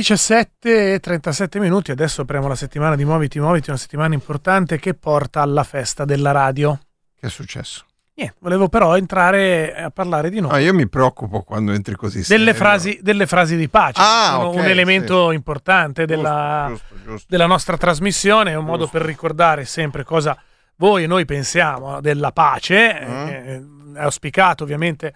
[0.00, 4.92] 17 e 37 minuti, adesso apriamo la settimana di Muoviti Muoviti, una settimana importante che
[4.92, 6.78] porta alla festa della radio.
[7.18, 7.86] Che è successo?
[8.12, 10.50] Niente, volevo però entrare a parlare di noi.
[10.50, 12.22] Ah, io mi preoccupo quando entri così.
[12.28, 16.94] Delle frasi, delle frasi di pace, Ah, sono ok, un elemento importante Giusto, della, giusto,
[17.02, 17.26] giusto.
[17.30, 18.98] della nostra trasmissione, è un modo Giusto.
[18.98, 20.38] per ricordare sempre cosa
[20.76, 23.26] voi e noi pensiamo della pace, Mm.
[23.28, 25.14] eh, è auspicato ovviamente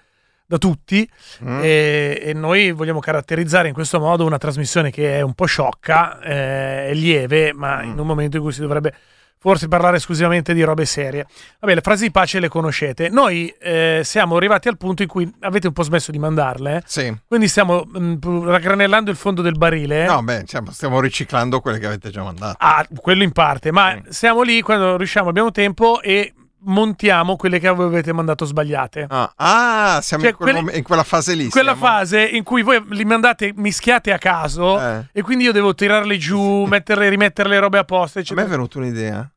[0.50, 1.08] da tutti
[1.44, 1.60] Mm.
[1.62, 6.18] e, e noi vogliamo caratterizzare in questo modo una trasmissione che è un po' sciocca,
[6.20, 7.90] eh, è lieve, ma Mm.
[7.90, 8.92] in un momento in cui si dovrebbe
[9.38, 11.24] forse parlare esclusivamente di robe serie.
[11.60, 13.08] Vabbè, le frasi di pace le conoscete.
[13.08, 16.82] Noi eh, siamo arrivati al punto in cui avete un po' smesso di mandarle?
[16.84, 17.16] Sì.
[17.28, 18.18] quindi stiamo mh,
[18.50, 20.04] raggranellando il fondo del barile.
[20.06, 22.56] No, beh, stiamo riciclando quelle che avete già mandato.
[22.58, 23.98] Ah, quello in parte, ma Mm.
[24.08, 29.06] siamo lì quando riusciamo, abbiamo tempo e montiamo quelle che voi avete mandato sbagliate.
[29.08, 31.48] Ah, ah, siamo Cioè, in, quel quelle- mom- in quella fase lì.
[31.48, 31.86] Quella siamo.
[31.86, 35.06] fase in cui voi li mandate mischiate a caso Eh.
[35.12, 38.32] e quindi io devo tirarle giù, metterle, rimettere le robe a posto, A me è
[38.32, 38.48] eccetera.
[38.48, 39.30] venuta un'idea.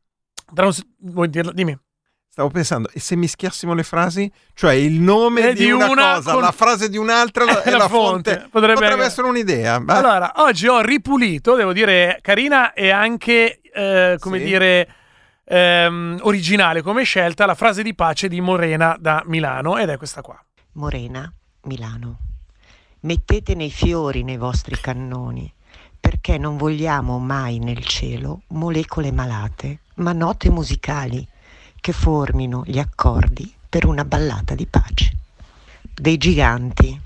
[0.99, 1.51] Vuoi dirla?
[1.51, 1.77] Dimmi.
[2.29, 4.31] Stavo pensando, e se mischiassimo le frasi?
[4.55, 7.69] Cioè il nome Eh, di, di una, una cosa, con- la frase di un'altra e
[7.69, 8.31] La la, fonte.
[8.33, 8.47] fonte.
[8.49, 9.75] Potrebbe- essere un'idea.
[9.85, 14.45] Allora, oggi ho ripulito, devo dire, carina e anche, eh, come Sì.
[14.45, 14.87] dire,
[15.53, 20.21] ehm, originale come scelta, la frase di pace di Morena da Milano ed è questa
[20.21, 20.43] qua.
[20.73, 21.31] Morena,
[21.63, 22.17] Milano.
[23.01, 25.51] Mettete nei fiori nei vostri cannoni,
[25.99, 31.27] perché non vogliamo mai nel cielo molecole malate, ma note musicali
[31.79, 35.17] che formino gli accordi per una ballata di pace.
[35.93, 36.99] Dei giganti.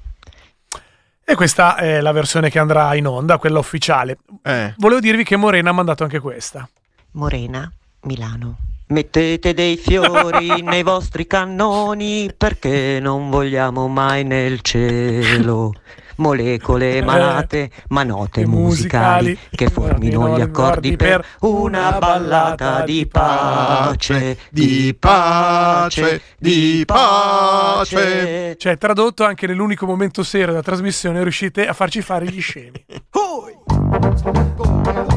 [1.30, 4.20] E questa è la versione che andrà in onda, quella ufficiale.
[4.44, 4.74] eh.
[4.78, 6.70] Volevo dirvi che Morena ha mandato anche questa.
[7.12, 7.70] Morena,
[8.08, 8.58] Milano.
[8.88, 15.74] Mettete dei fiori nei vostri cannoni perché non vogliamo mai nel cielo
[16.18, 23.06] molecole malate ma note Eh, musicali musicali che formino gli accordi per una ballata di
[23.06, 28.56] pace, di pace, di pace.
[28.58, 32.86] Cioè, tradotto anche nell'unico momento serio della trasmissione, riuscite a farci fare gli scemi.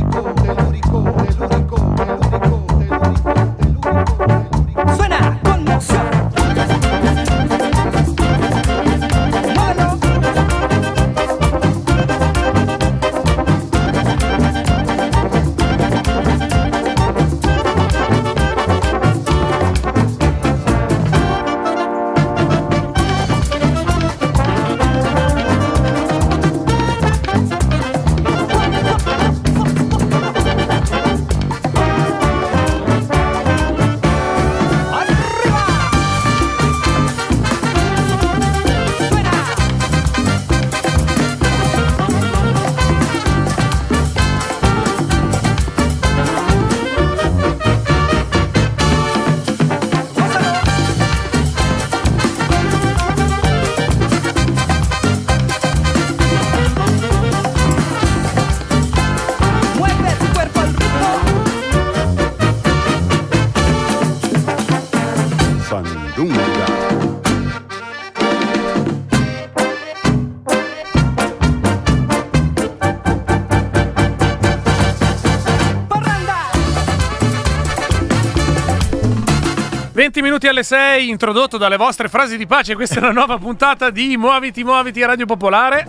[80.41, 82.73] Minuti alle 6, introdotto dalle vostre frasi di pace.
[82.73, 85.87] Questa è una nuova puntata di Muoviti, Muoviti a Radio Popolare.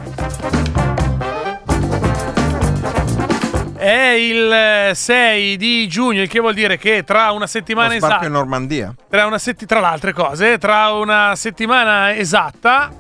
[3.74, 8.26] È il eh, 6 di giugno, il che vuol dire che tra una settimana esatta.
[8.26, 8.94] in Normandia.
[9.08, 12.92] tra, una setti- tra le altre cose, tra una settimana esatta,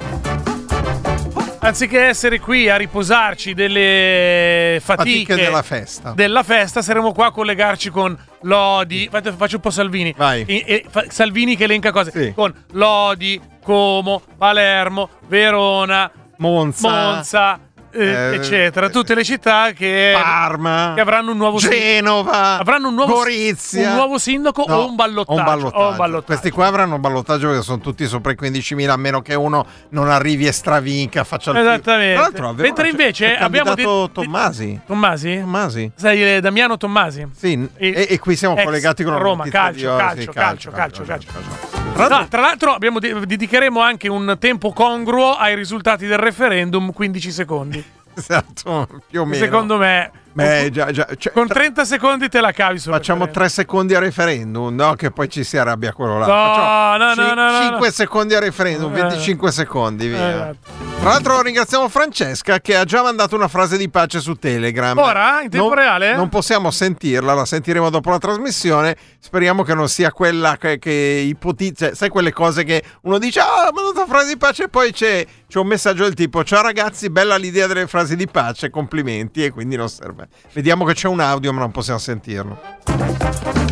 [1.62, 6.12] anziché essere qui a riposarci delle fatiche, Fatiche della festa.
[6.12, 9.08] della festa, saremo qua a collegarci con Lodi.
[9.10, 10.12] Fate- Faccio un po' Salvini.
[10.16, 10.44] Vai.
[10.46, 12.10] E- e fa- Salvini che elenca cose.
[12.10, 12.32] Sì.
[12.34, 17.60] Con Lodi, Como, Palermo, Verona, Monza, Monza,
[17.92, 18.88] eh, eh, eccetera.
[18.88, 23.90] Tutte le città che, Parma, che avranno un nuovo Genova, avranno un nuovo, Gorizia.
[23.90, 25.38] un nuovo sindaco No, o un ballottaggio.
[25.38, 25.76] un ballottaggio.
[25.84, 26.24] o un ballottaggio.
[26.26, 29.66] Questi qua avranno un ballottaggio perché sono tutti sopra i 15.000 a meno che uno
[29.90, 31.58] non arrivi e stravinca, faccia il.
[31.58, 32.30] Esattamente.
[32.32, 34.80] Tra Mentre c'è- invece abbiamo detto- Tommasi.
[34.86, 35.38] Tommasi?
[35.40, 35.92] Tommasi.
[35.94, 37.26] Sei eh, Damiano Tommasi?
[37.36, 41.71] Sì, E- e, qui siamo collegati con Roma, calcio, di calcio, Sì, calcio, calcio, calcio.
[41.92, 46.18] Tra l'altro- No, tra l'altro abbiamo de- dedicheremo anche un tempo congruo ai risultati del
[46.18, 47.84] referendum, 15 secondi.
[48.14, 49.42] Esatto, più o meno.
[49.42, 53.32] Secondo me Beh, già, già, cioè, Con tra- 30 secondi te la cavi Facciamo referendum.
[53.32, 54.94] 3 secondi a referendum, no?
[54.94, 56.26] Che poi ci si arrabbia quello là.
[56.26, 57.92] No, no, no, no, no, 5 no.
[57.92, 59.00] secondi a referendum, Eh.
[59.02, 60.28] 25 secondi, via.
[60.30, 60.90] Esatto.
[61.02, 64.96] Tra l'altro ringraziamo Francesca che ha già mandato una frase di pace su Telegram.
[64.96, 65.40] Ora?
[65.42, 66.14] In tempo Non- reale?
[66.14, 68.96] Non possiamo sentirla, la sentiremo dopo la trasmissione.
[69.18, 73.40] Speriamo che non sia quella che, che ipotizza, cioè, sai quelle cose che uno dice
[73.40, 76.62] "Ah, ha mandato frase di pace" e poi c'è, c'è un messaggio del tipo "Ciao
[76.62, 80.21] ragazzi, bella l'idea delle frasi di pace, complimenti" e quindi non serve.
[80.52, 82.60] Vediamo che c'è un audio, ma non possiamo sentirlo.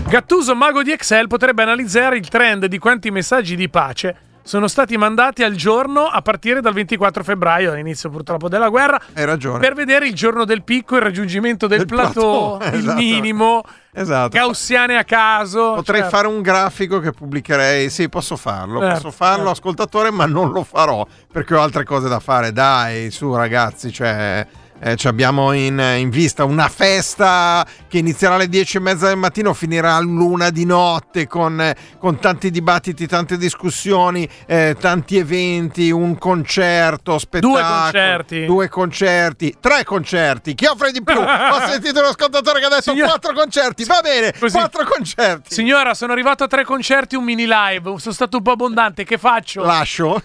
[0.08, 4.97] Gattuso, mago di Excel, potrebbe analizzare il trend di quanti messaggi di pace sono stati
[4.97, 9.58] mandati al giorno a partire dal 24 febbraio, all'inizio purtroppo della guerra, Hai ragione.
[9.61, 12.97] per vedere il giorno del picco, il raggiungimento del, Del plateau, plateau, il esatto.
[12.99, 13.62] minimo,
[13.93, 14.37] Esatto.
[14.37, 15.75] gaussiane a caso.
[15.75, 17.91] Potrei cioè- fare un grafico che pubblicherei.
[17.91, 18.81] Sì, posso farlo.
[18.81, 19.50] Certo, posso farlo, certo.
[19.50, 22.50] ascoltatore, ma non lo farò perché ho altre cose da fare.
[22.50, 24.44] Dai, su, ragazzi, cioè.
[24.81, 29.17] Eh, ci abbiamo in, in vista una festa che inizierà alle 10 e mezza del
[29.17, 36.17] mattino, finirà all'una di notte con, con tanti dibattiti, tante discussioni, eh, tanti eventi, un
[36.19, 37.62] concerto, spettacolo.
[37.62, 38.44] concerti.
[38.47, 40.55] Due concerti, tre concerti.
[40.55, 41.19] Chi offre di più?
[41.21, 43.85] Ho sentito un ascoltatore che ha detto Signor- quattro concerti.
[43.85, 44.56] Va bene, Così.
[44.56, 45.55] quattro concerti.
[45.55, 47.99] Signora, sono arrivato a tre concerti, un mini live.
[47.99, 49.05] Sono stato un po' abbondante.
[49.05, 49.62] Che faccio?
[49.62, 50.21] Lascio.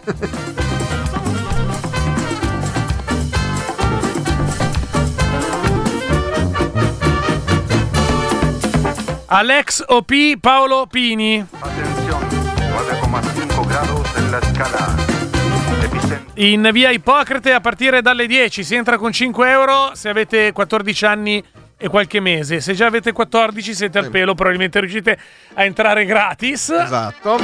[9.27, 11.43] Alex OP Paolo Pini.
[11.59, 14.95] Atención, 9,5 grados en la escala.
[15.83, 16.31] Epicentro.
[16.35, 21.05] In via Ippocrate a partire dalle 10 si entra con 5 euro se avete 14
[21.05, 21.43] anni
[21.75, 22.61] e qualche mese.
[22.61, 25.17] Se già avete 14 siete al pelo, probabilmente riuscite
[25.55, 26.69] a entrare gratis.
[26.69, 27.37] Esatto.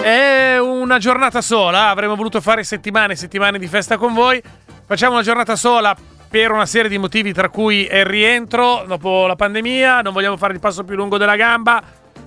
[0.00, 4.40] È una giornata sola, avremmo voluto fare settimane e settimane di festa con voi.
[4.86, 5.96] Facciamo una giornata sola
[6.30, 10.52] per una serie di motivi, tra cui il rientro dopo la pandemia, non vogliamo fare
[10.52, 11.82] il passo più lungo della gamba,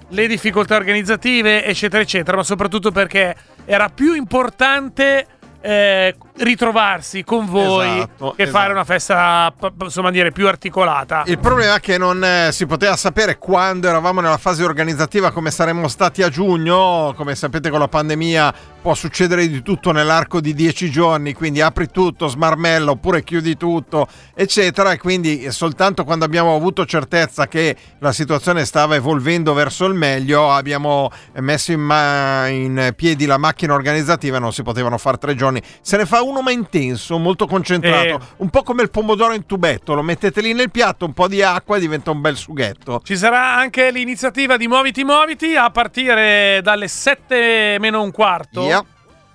[0.09, 3.33] le difficoltà organizzative, eccetera, eccetera, ma soprattutto perché
[3.63, 5.25] era più importante
[5.61, 8.71] eh, ritrovarsi con voi Esatto, che fare esatto.
[8.71, 9.53] una festa,
[9.83, 11.23] insomma, dire più articolata.
[11.25, 15.49] Il problema è che non eh, si poteva sapere quando eravamo nella fase organizzativa come
[15.49, 17.13] saremmo stati a giugno.
[17.15, 18.53] Come sapete con la pandemia
[18.83, 24.07] può succedere di tutto nell'arco di dieci giorni, quindi apri tutto, smarmella oppure chiudi tutto,
[24.35, 24.91] eccetera.
[24.91, 30.51] E quindi soltanto quando abbiamo avuto certezza che la situazione stava evolvendo verso il meglio
[30.51, 35.61] abbiamo messo in, ma- in piedi la macchina organizzativa, non si potevano fare tre giorni.
[35.79, 38.19] Se ne fa uno ma intenso, molto concentrato, Eh.
[38.39, 41.41] un po' come il pomodoro in tubetto, lo mettete lì nel piatto, un po' di
[41.41, 42.99] acqua e diventa un bel sughetto.
[43.01, 48.72] Ci sarà anche l'iniziativa di Muoviti Muoviti a partire dalle 7 meno un quarto Yeah.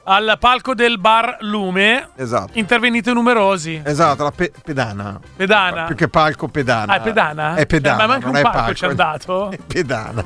[0.09, 2.09] Al palco del bar Lume.
[2.17, 2.53] Esatto.
[2.55, 3.81] Intervenite numerosi.
[3.85, 5.21] Esatto, la pe- pedana.
[5.37, 5.85] Pedana.
[5.85, 6.95] Più che palco, pedana.
[6.95, 7.55] Ah, è pedana?
[7.55, 7.95] È pedana.
[7.95, 9.51] Eh, ma manca non un è palco ci han dato?
[9.53, 10.25] È pedana.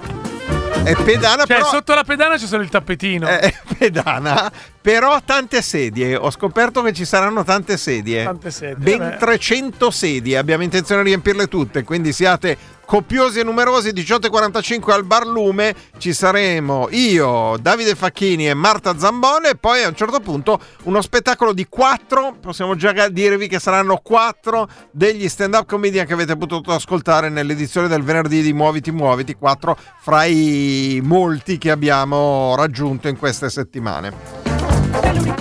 [0.84, 1.66] È pedana, Cioè, però...
[1.66, 3.26] sotto la pedana c'è solo il tappetino.
[3.28, 4.50] È pedana,
[4.80, 6.16] però tante sedie.
[6.16, 8.24] Ho scoperto che ci saranno tante sedie.
[8.24, 9.16] Tante sedie, Ben vabbè.
[9.16, 10.38] 300 sedie.
[10.38, 11.82] Abbiamo intenzione di riempirle tutte.
[11.84, 12.56] Quindi siate
[12.92, 13.88] copiosi e numerosi.
[13.88, 15.74] 18.45 al Bar Lume.
[15.96, 19.52] Ci saremo io, Davide Facchini e Marta Zambone.
[19.52, 22.36] E poi a un certo punto uno spettacolo di quattro.
[22.38, 28.02] Possiamo già dirvi che saranno quattro degli stand-up comedian che avete potuto ascoltare nell'edizione del
[28.02, 29.36] venerdì di Muoviti Muoviti.
[29.36, 34.12] Quattro fra i molti che abbiamo raggiunto in queste settimane.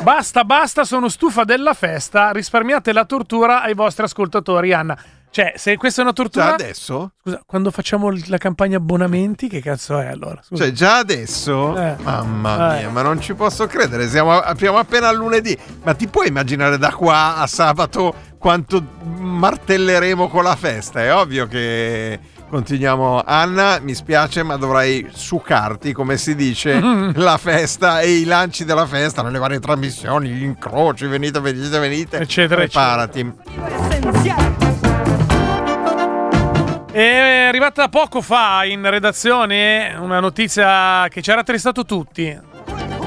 [0.04, 2.32] Basta, basta, sono stufa della festa.
[2.32, 4.98] Risparmiate la tortura ai vostri ascoltatori, Anna.
[5.32, 6.48] Cioè, se questa è una tortura.
[6.48, 7.12] Già adesso?
[7.24, 10.42] Scusa, quando facciamo la campagna abbonamenti, che cazzo è allora?
[10.44, 10.66] Scusa.
[10.66, 11.78] Cioè, già adesso?
[11.78, 11.96] Eh.
[12.02, 12.80] Mamma Eh.
[12.82, 14.10] mia, ma non ci posso credere.
[14.10, 15.58] Siamo, apriamo appena a lunedì.
[15.84, 18.84] Ma ti puoi immaginare da qua a sabato quanto
[19.18, 21.02] martelleremo con la festa?
[21.02, 22.20] È ovvio che
[22.50, 23.24] continuiamo.
[23.26, 26.78] Anna, mi spiace, ma dovrai succarti, come si dice,
[27.16, 32.18] la festa e i lanci della festa nelle varie trasmissioni, gli incroci, venite, venite, venite.
[32.18, 33.34] Eccetera, Preparati.
[33.90, 34.91] Esencial.
[36.92, 42.38] È arrivata poco fa in redazione una notizia che ci ha rattristato tutti.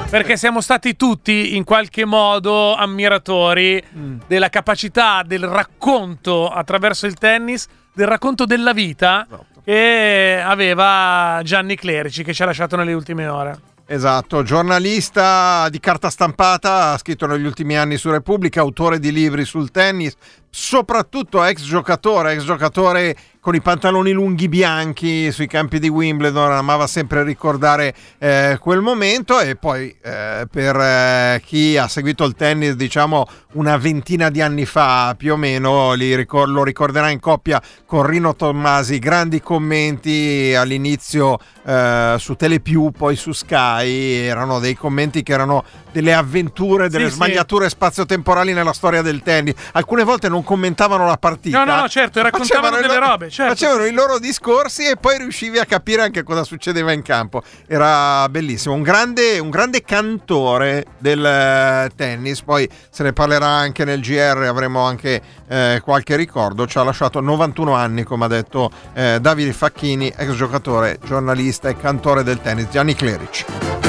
[0.08, 3.82] Perché siamo stati tutti in qualche modo ammiratori
[4.26, 9.46] della capacità del racconto attraverso il tennis, del racconto della vita Esatto.
[9.64, 13.58] che aveva Gianni Clerici, che ci ha lasciato nelle ultime ore.
[13.86, 19.44] Esatto, giornalista di carta stampata, ha scritto negli ultimi anni su Repubblica, autore di libri
[19.44, 20.16] sul tennis,
[20.58, 26.86] soprattutto ex giocatore, ex giocatore con i pantaloni lunghi bianchi sui campi di Wimbledon, amava
[26.86, 32.72] sempre ricordare eh, quel momento e poi eh, per eh, chi ha seguito il tennis
[32.72, 38.06] diciamo una ventina di anni fa più o meno ricor- lo ricorderà in coppia con
[38.06, 45.32] Rino Tommasi, grandi commenti all'inizio eh, su Telepiù, poi su Sky, erano dei commenti che
[45.32, 47.16] erano delle avventure, delle Sì, sì.
[47.16, 49.54] smagliature spazio-temporali nella storia del tennis.
[49.72, 51.64] Alcune volte non commentavano la partita.
[51.64, 53.54] No, no, no, certo, raccontavano delle loro- robe, certo.
[53.54, 57.42] Facevano i loro discorsi e poi riuscivi a capire anche cosa succedeva in campo.
[57.66, 62.42] Era bellissimo, un grande, un grande cantore del eh, tennis.
[62.42, 66.66] Poi se ne parlerà anche nel GR, avremo anche eh, qualche ricordo.
[66.66, 71.76] Ci ha lasciato 91 anni, come ha detto eh, Davide Facchini, ex giocatore, giornalista e
[71.76, 72.68] cantore del tennis.
[72.68, 73.83] Gianni Clerici.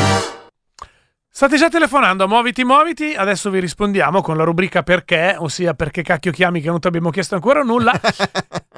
[1.37, 3.13] State già telefonando, muoviti, muoviti.
[3.13, 7.09] Adesso vi rispondiamo con la rubrica perché, ossia perché cacchio chiami che non ti abbiamo
[7.09, 7.91] chiesto ancora nulla,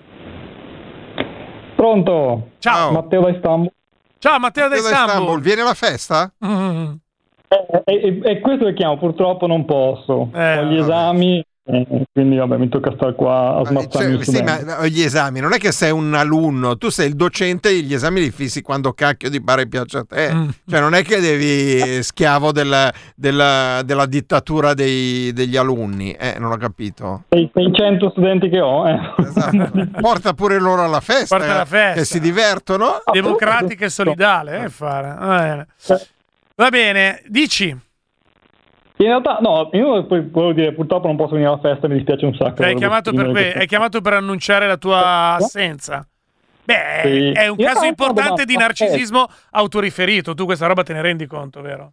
[1.76, 2.50] Pronto?
[2.58, 2.90] Ciao.
[2.92, 3.70] Matteo da Istanbul.
[4.18, 5.40] Ciao Matteo da Da Istanbul, Istanbul.
[5.40, 6.32] vieni alla festa?
[6.44, 6.92] Mm.
[7.48, 10.30] E, e- e questo che chiamo, purtroppo non posso.
[10.34, 10.80] Eh, Ho gli vabbè.
[10.80, 15.40] esami, eh, quindi vabbè, mi tocca stare qua a smazzarmi Cioè, sì, ma gli esami
[15.40, 18.60] non è che sei un alunno, tu sei il docente e gli esami li fissi
[18.60, 20.32] quando cacchio di pare piace a te.
[20.32, 20.48] Mm.
[20.66, 26.52] Cioè, non è che devi schiavo del- del- della dittatura dei- degli alunni, eh, non
[26.52, 27.24] ho capito.
[27.30, 28.86] Sei 600 studenti che ho.
[28.86, 28.98] Eh.
[29.18, 29.70] Esatto.
[30.00, 31.98] Porta pure loro alla festa, Porta alla eh, festa.
[32.00, 33.00] che si divertono.
[33.10, 35.66] Democratica e solidale, eh, fare.
[36.58, 37.22] Va bene.
[37.26, 37.68] Dici.
[37.68, 42.34] In realtà, no, io volevo dire, purtroppo non posso venire alla festa, mi dispiace un
[42.34, 42.64] sacco.
[42.64, 46.04] Hai chiamato, per que- hai chiamato per annunciare la tua assenza.
[46.64, 47.30] Beh, Sì.
[47.30, 50.34] è un Io caso importante di narcisismo autoriferito.
[50.34, 51.92] Tu questa roba te ne rendi conto, vero?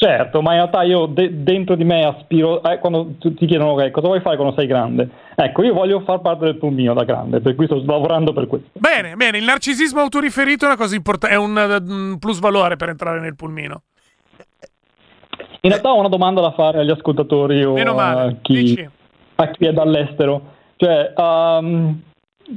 [0.00, 3.90] Certo, ma in realtà io de- dentro di me aspiro, eh, quando ti chiedono ok,
[3.90, 5.08] cosa vuoi fare quando sei grande?
[5.34, 8.68] Ecco, io voglio far parte del pulmino da grande, per cui sto lavorando per questo.
[8.74, 9.38] Bene, bene.
[9.38, 13.34] Il narcisismo autoriferito è una cosa importante, è un, uh, plus valore per entrare nel
[13.34, 13.82] pulmino.
[15.62, 18.88] In realtà ho una domanda da fare agli ascoltatori o a chi,
[19.34, 20.42] a chi è dall'estero.
[20.76, 22.00] Cioè, um,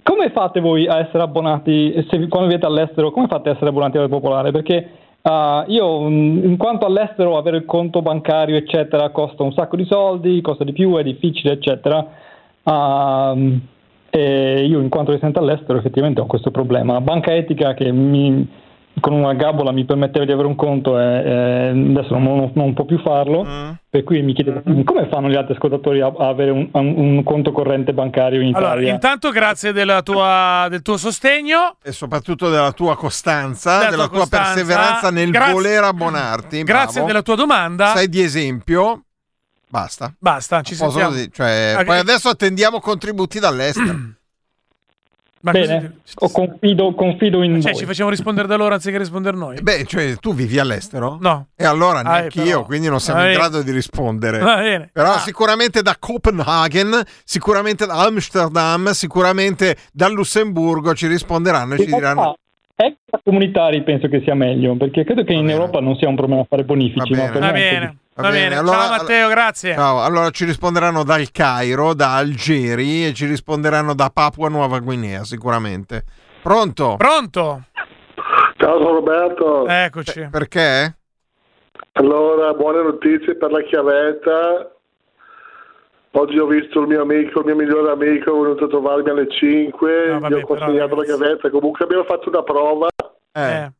[0.03, 3.97] come fate voi a essere abbonati, se quando viete all'estero, come fate a essere abbonati
[3.97, 4.51] alla Popolare?
[4.51, 9.75] Perché uh, io, mm, in quanto all'estero, avere il conto bancario, eccetera, costa un sacco
[9.75, 12.05] di soldi, costa di più, è difficile, eccetera.
[12.63, 13.61] Um,
[14.09, 16.99] e io, in quanto residente all'estero, effettivamente ho questo problema.
[16.99, 18.45] Banca etica che mi,
[18.99, 22.73] con una gabola mi permetteva di avere un conto e, e adesso non, non- non
[22.73, 23.43] può più farlo.
[23.43, 23.69] Mm.
[23.89, 27.23] Per cui mi chiedevo come fanno gli altri ascoltatori a, a avere un, un- un
[27.23, 28.93] conto corrente bancario in Allora, Italia?
[28.93, 31.75] intanto grazie della tua- del tuo sostegno.
[31.83, 34.53] E soprattutto della tua costanza, Della della tua tua, costanza.
[34.53, 36.63] perseveranza nel Grazie- voler abbonarti.
[36.63, 37.07] Grazie bravo.
[37.07, 37.93] della tua domanda.
[37.95, 39.03] Sei di esempio.
[39.67, 40.13] Basta.
[40.19, 41.09] Basta, ci sentiamo.
[41.09, 43.95] così, cioè, Ah, poi adesso attendiamo contributi dall'estero.
[45.43, 47.79] Ma Bene, o confido, confido in Cioè, voi.
[47.79, 49.59] ci facciamo rispondere da loro anziché rispondere noi?
[49.61, 51.17] Beh, cioè, tu vivi all'estero?
[51.19, 51.47] No.
[51.55, 54.37] E allora Ah, neanche eh, io, quindi non siamo Va in grado di rispondere.
[54.39, 54.89] Va bene.
[54.93, 61.85] Però Ah, sicuramente da Copenaghen, sicuramente da Amsterdam, sicuramente dal Lussemburgo ci risponderanno e ci
[61.85, 62.35] diranno...
[62.75, 65.57] realtà, extracomunitari penso che sia meglio, perché credo che Va in bene.
[65.57, 67.13] Europa non sia un problema fare bonifici.
[67.15, 67.97] Va ma bene.
[68.21, 68.47] Va va, bene.
[68.49, 69.73] bene, allora- Ciao Matteo, grazie.
[69.73, 75.23] Ciao, allora ci risponderanno dal Cairo, da Algeri e ci risponderanno da Papua Nuova Guinea
[75.23, 76.03] sicuramente.
[76.41, 76.95] Pronto?
[76.97, 77.63] Pronto?
[78.57, 80.27] Ciao sono Roberto, Eccoci.
[80.31, 80.95] Perché?
[81.93, 84.71] allora buone notizie per la chiavetta.
[86.13, 89.27] Oggi ho visto il mio amico, il mio migliore amico, è venuto a trovarmi alle
[89.31, 91.49] 5, No, vabbè, gli ho consegnato però, la chiavetta.
[91.49, 92.87] Comunque abbiamo fatto una prova,
[93.33, 93.71] Eh, Eh.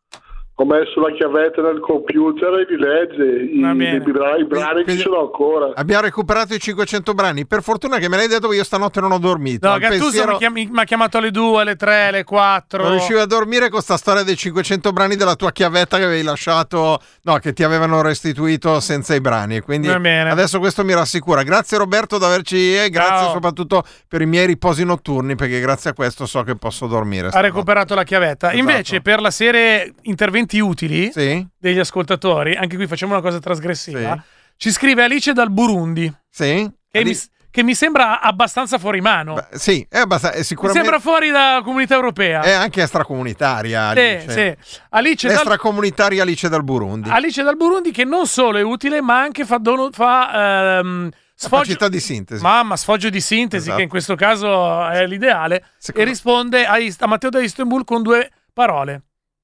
[0.62, 3.24] Ho messo la chiavetta nel computer e li legge.
[3.52, 5.72] I, bra- i brani Quindi- ci sono ancora.
[5.74, 7.48] Abbiamo recuperato i 500 brani.
[7.48, 9.68] Per fortuna che me l'hai detto, io stanotte non ho dormito.
[9.68, 12.84] No, Gattuso pensiero- mi, chiam- mi ha chiamato alle 2, alle 3, alle 4.
[12.84, 16.22] Non riuscivi a dormire con sta storia dei 500 brani della tua chiavetta che avevi
[16.24, 19.62] lasciato, no, che ti avevano restituito senza i brani.
[19.62, 21.42] Quindi adesso questo mi rassicura.
[21.42, 23.32] Grazie Roberto di averci e grazie Ciao.
[23.34, 27.28] soprattutto per i miei riposi notturni perché grazie a questo so che posso dormire.
[27.28, 27.52] Ha stanotte.
[27.52, 28.48] recuperato la chiavetta.
[28.52, 28.58] Esatto.
[28.70, 31.46] Invece, per la serie interventi utili Sì?
[31.58, 34.14] degli ascoltatori, anche qui facciamo una cosa trasgressiva.
[34.16, 34.22] Sì.
[34.58, 36.70] Ci scrive Alice dal Burundi, Sì?
[36.92, 37.18] che, Adi- mi,
[37.50, 39.34] che mi sembra abbastanza fuori mano.
[39.34, 42.42] Beh, sì, è, abbast- è mi sicuramente sembra fuori dalla comunità europea.
[42.42, 43.92] è anche extracomunitaria.
[43.94, 44.30] Sì, Alice.
[44.30, 44.76] sì.
[44.90, 47.10] Alice dal, Extracomunitaria Alice dal Burundi.
[47.10, 51.90] Alice dal Burundi che non solo è utile, ma anche fa, dono- fa ehm, sfoggio,
[51.90, 52.42] di sintesi.
[52.44, 53.78] mamma, sfoggio di sintesi, Esatto.
[53.78, 57.84] che in questo caso è l'ideale, Secondo- e risponde a, Ist- a Matteo da Istanbul
[57.84, 59.02] con due parole.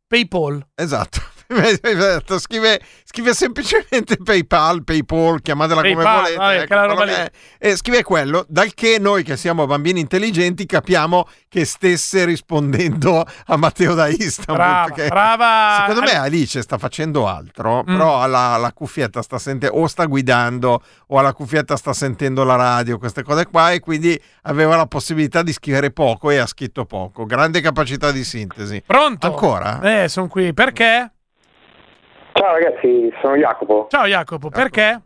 [0.10, 0.66] PayPal.
[0.78, 1.22] Esatto.
[1.50, 6.36] Esatto, Scrive, scrive semplicemente PayPal, PayPal, chiamatela come PayPal, volete.
[6.38, 7.32] vabbè, ecco, è.
[7.58, 13.56] E scrive quello, dal che noi che siamo bambini intelligenti capiamo che stesse rispondendo a
[13.58, 14.56] Matteo da Istanbul.
[14.56, 15.86] Brava, brava.
[15.88, 17.86] Secondo me Ali- Alice sta facendo altro, Mm.
[17.86, 22.56] però alla, la cuffietta sta sentendo, o sta guidando, o alla cuffietta sta sentendo la
[22.56, 26.86] radio, queste cose qua, e quindi aveva la possibilità di scrivere poco e ha scritto
[26.86, 27.25] poco.
[27.25, 28.84] Grande capacità di sintesi.
[28.86, 29.25] Pronto?
[29.27, 30.04] Ancora?
[30.04, 30.54] Eh, sono qui.
[30.54, 31.12] Perché?
[32.38, 33.88] Ciao ragazzi, sono Jacopo.
[33.89, 35.01] Ciao Jacopo, perché?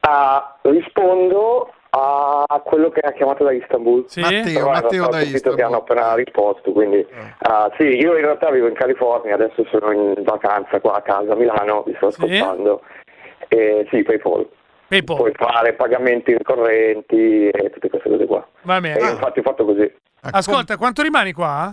[0.00, 4.04] Ah, rispondo a quello che ha chiamato da Istanbul.
[4.08, 4.20] Sì?
[4.20, 5.54] Matteo, Però Matteo da capito Istanbul.
[5.54, 7.06] che hanno appena risposto, quindi
[7.38, 11.34] ah, sì, io in realtà vivo in California, adesso sono in vacanza qua a casa
[11.34, 12.24] a Milano, vi sto Sì?
[12.36, 12.82] ascoltando.
[13.46, 14.48] E sì, PayPal.
[14.88, 15.16] PayPal.
[15.18, 18.44] Puoi fare pagamenti ricorrenti e tutte queste cose qua.
[18.62, 19.00] Va bene.
[19.00, 19.94] io infatti ho fatto così.
[20.32, 21.72] Ascolta, quanto rimani qua?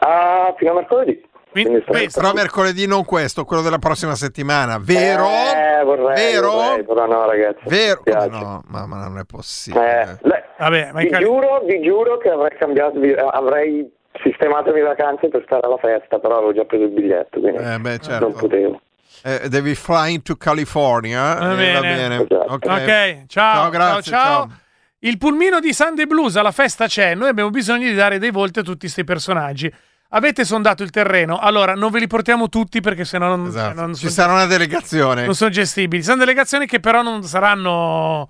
[0.00, 1.30] Ah, fino a mercoledì.
[1.52, 5.26] Quindi- Quindi sto- questo- Però mercoledì non questo, quello della prossima settimana, vero?
[5.26, 6.50] Eh, vorrei, Vero?
[6.50, 7.60] vorrei, però no ragazzi.
[7.66, 8.00] Vero?
[8.04, 10.18] Come no, ma, ma non è Eh, possibile.
[10.22, 13.90] le- Vabbè, vi, Cali- giuro, vi giuro che avrei cambiato, vi- avrei
[14.22, 17.58] sistemato le mie vacanze per stare alla festa, però avevo già preso il biglietto, quindi
[17.62, 18.30] Eh, beh, non certo.
[18.30, 18.80] potevo.
[19.24, 21.34] Eh, devi fly into California.
[21.34, 21.72] Va eh, bene.
[21.74, 22.14] va bene.
[22.16, 22.52] Esatto.
[22.54, 22.64] Ok.
[22.66, 23.54] Ok, ciao.
[23.54, 24.46] Ciao, grazie, ciao, ciao.
[24.48, 24.56] ciao.
[25.00, 27.14] Il pulmino di Sunday Blues alla festa c'è.
[27.14, 29.72] Noi abbiamo bisogno di dare dei volti a tutti questi personaggi.
[30.14, 33.80] Avete sondato il terreno, allora non ve li portiamo tutti perché sennò non, Esatto.
[33.80, 35.24] non Ci sarà una delegazione.
[35.24, 36.02] non sono gestibili.
[36.02, 38.28] Sono delegazioni che però non saranno.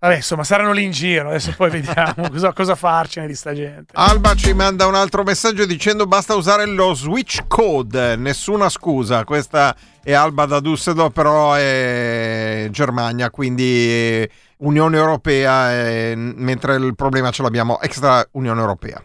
[0.00, 1.28] Vabbè, insomma, saranno lì in giro.
[1.28, 3.92] Adesso poi vediamo cosa, cosa farcene di sta gente.
[3.92, 9.22] Alba ci manda un altro messaggio dicendo basta usare lo switch code, nessuna scusa.
[9.22, 17.30] Questa è Alba da Düsseldorf, però è Germania, quindi Unione Europea, eh, mentre il problema
[17.30, 19.00] ce l'abbiamo extra Unione Europea.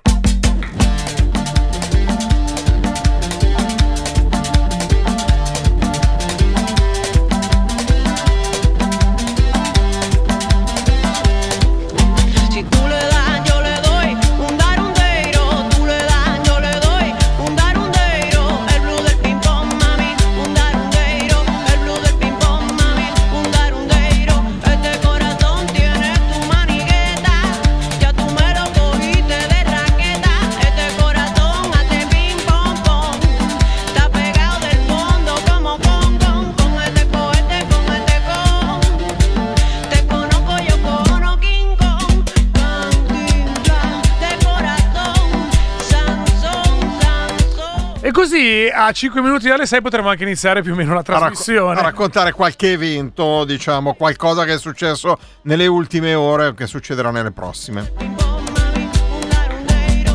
[48.18, 51.20] Così a 5 minuti dalle 6 potremo anche iniziare più o meno la A, racco-
[51.20, 51.80] trasmissione.
[51.80, 57.12] a raccontare qualche evento, diciamo, qualcosa che è successo nelle ultime ore o che succederà
[57.12, 58.17] nelle prossime.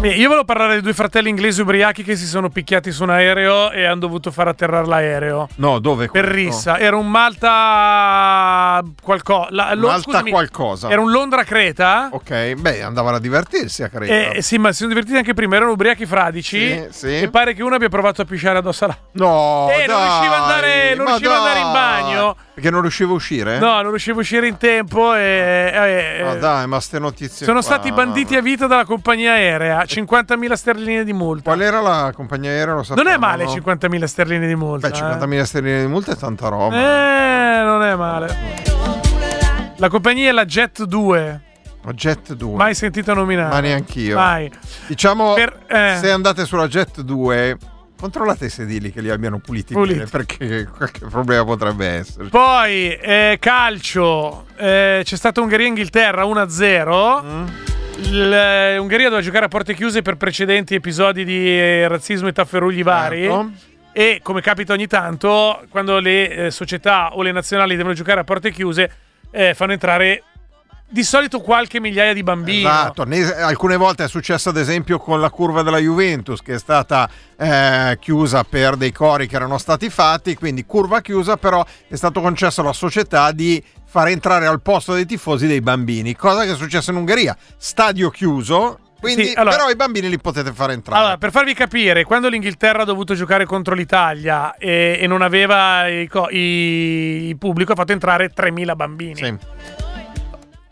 [0.02, 3.70] Io volevo parlare di due fratelli inglesi ubriachi che si sono picchiati su un aereo
[3.70, 5.46] e hanno dovuto far atterrare l'aereo.
[5.56, 6.08] No, dove?
[6.08, 9.74] Per rissa, era un Malta qualcosa.
[9.76, 10.88] Malta qualcosa.
[10.90, 12.08] Era un Londra Creta.
[12.10, 14.32] Ok, beh, andavano a divertirsi a Creta.
[14.36, 15.54] Eh, sì, ma si sono divertiti anche prima.
[15.54, 16.68] Erano ubriachi fradici.
[16.68, 17.20] Sì, sì.
[17.20, 18.98] E pare che uno abbia provato a pisciare addosso alla.
[19.12, 22.36] No, Eh, non dai, riusciva ad andare- non riusciva andare in bagno.
[22.54, 23.58] Perché non riuscivo a uscire?
[23.58, 25.14] No, non riuscivo a uscire in tempo.
[25.14, 25.70] E,
[26.18, 27.66] e- Ma dai, ma ste notizie sono qua.
[27.68, 29.84] stati banditi a vita dalla compagnia aerea.
[29.94, 31.42] 50.000 sterline di multa.
[31.50, 32.74] Qual era la compagnia aerea?
[32.74, 33.52] Lo Non è male no?
[33.52, 34.88] 50.000 sterline di multa.
[34.88, 36.74] Beh, 50.000 sterline di multa è tanta roba.
[36.76, 38.37] Eh, eh, non è male.
[39.76, 41.40] La compagnia è la Jet 2.
[41.85, 42.55] Ma Jet 2.
[42.57, 43.48] Mai sentito nominare.
[43.52, 44.16] Ma neanch'io.
[44.16, 44.50] Mai.
[44.87, 45.96] Diciamo, Per- eh.
[46.00, 47.57] se andate sulla Jet 2,
[47.98, 49.98] controllate i sedili che li abbiano puliti, Puliti.
[49.98, 52.28] bene, perché qualche problema potrebbe essere.
[52.28, 54.46] Poi, eh, calcio.
[54.57, 57.24] eh, c'è stata Ungheria-Inghilterra 1-0.
[57.24, 57.46] Mm.
[58.10, 63.22] L'Ungheria doveva giocare a porte chiuse per precedenti episodi di eh, razzismo e tafferugli vari.
[63.22, 63.50] Certo.
[63.92, 68.24] E come capita ogni tanto, quando le eh, società o le nazionali devono giocare a
[68.24, 68.90] porte chiuse,
[69.30, 70.22] eh, fanno entrare
[70.92, 72.58] di solito qualche migliaia di bambini.
[72.58, 76.58] Esatto, ne- alcune volte è successo ad esempio con la curva della Juventus che è
[76.58, 81.96] stata eh, chiusa per dei cori che erano stati fatti, quindi curva chiusa però è
[81.96, 83.62] stato concesso alla società di
[83.92, 88.09] far entrare al posto dei tifosi dei bambini, cosa che è successa in Ungheria, stadio
[88.09, 90.98] chiuso, quindi Sì, allora- però i bambini li potete far entrare.
[90.98, 95.87] Allora, per farvi capire, quando l'Inghilterra ha dovuto giocare contro l'Italia e, e non aveva
[95.88, 99.14] il pubblico, ha fatto entrare 3.000 bambini.
[99.16, 99.37] Sì.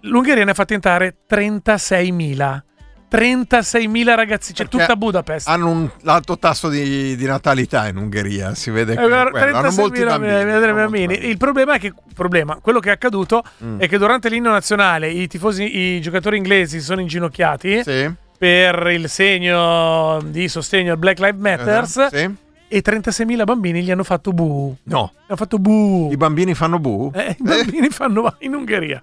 [0.04, 2.62] L'Ungheria ne ha fatto entrare 36.000.
[3.10, 5.48] 36.000 ragazzi, c'è Perché tutta Budapest.
[5.48, 10.00] Hanno un alto tasso di, di natalità in Ungheria, si vede che Eh, hanno molti
[10.00, 10.44] 36.000 bambini.
[10.44, 10.72] bambini.
[11.06, 11.26] bambini.
[11.28, 13.78] Il problema è che problema, quello che è accaduto Mm.
[13.80, 18.10] è che durante l'inno nazionale i tifosi, i giocatori inglesi si sono inginocchiati Sì.
[18.38, 22.34] per il segno di sostegno al Black Lives Matter Esatto, sì.
[22.72, 24.76] E 36.000 bambini gli hanno fatto bu.
[24.84, 26.08] No, Hanno fatto bu.
[26.12, 27.10] i bambini fanno bu?
[27.12, 29.00] Eh, I bambini fanno in Ungheria.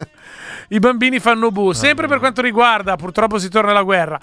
[0.69, 1.73] I bambini fanno bu.
[1.73, 4.17] Sempre per quanto riguarda, purtroppo si torna alla guerra.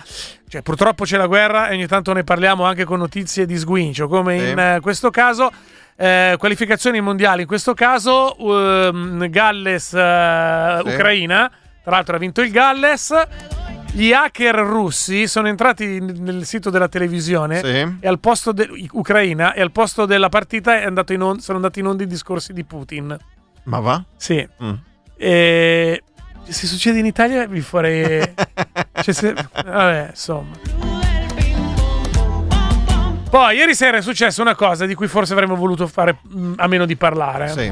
[0.48, 4.09] Cioè, purtroppo c'è la guerra e ogni tanto ne parliamo anche con notizie di sguincio,
[4.09, 4.48] come Sì.
[4.48, 5.50] in eh, questo caso.
[5.96, 10.88] eh, qualificazioni mondiali, in questo caso ehm, Galles eh, Sì.
[10.88, 11.50] Ucraina,
[11.83, 13.12] tra l'altro ha vinto il Galles.
[13.96, 17.96] Gli hacker russi sono entrati nel sito della televisione Sì.
[18.00, 21.59] e al posto de- Ucraina e al posto della partita è andato in on- sono
[21.59, 23.16] andati in onda i discorsi di Putin.
[23.64, 24.02] Ma va?
[24.16, 24.46] Sì.
[24.62, 24.72] Mm.
[25.16, 26.02] E
[26.42, 28.20] se succede in Italia vi farei.
[29.00, 30.57] cioè, se- vabbè, insomma.
[33.30, 36.66] Poi, ieri sera è successa una cosa di cui forse avremmo voluto fare mm, a
[36.66, 37.48] meno di parlare.
[37.48, 37.70] Sì.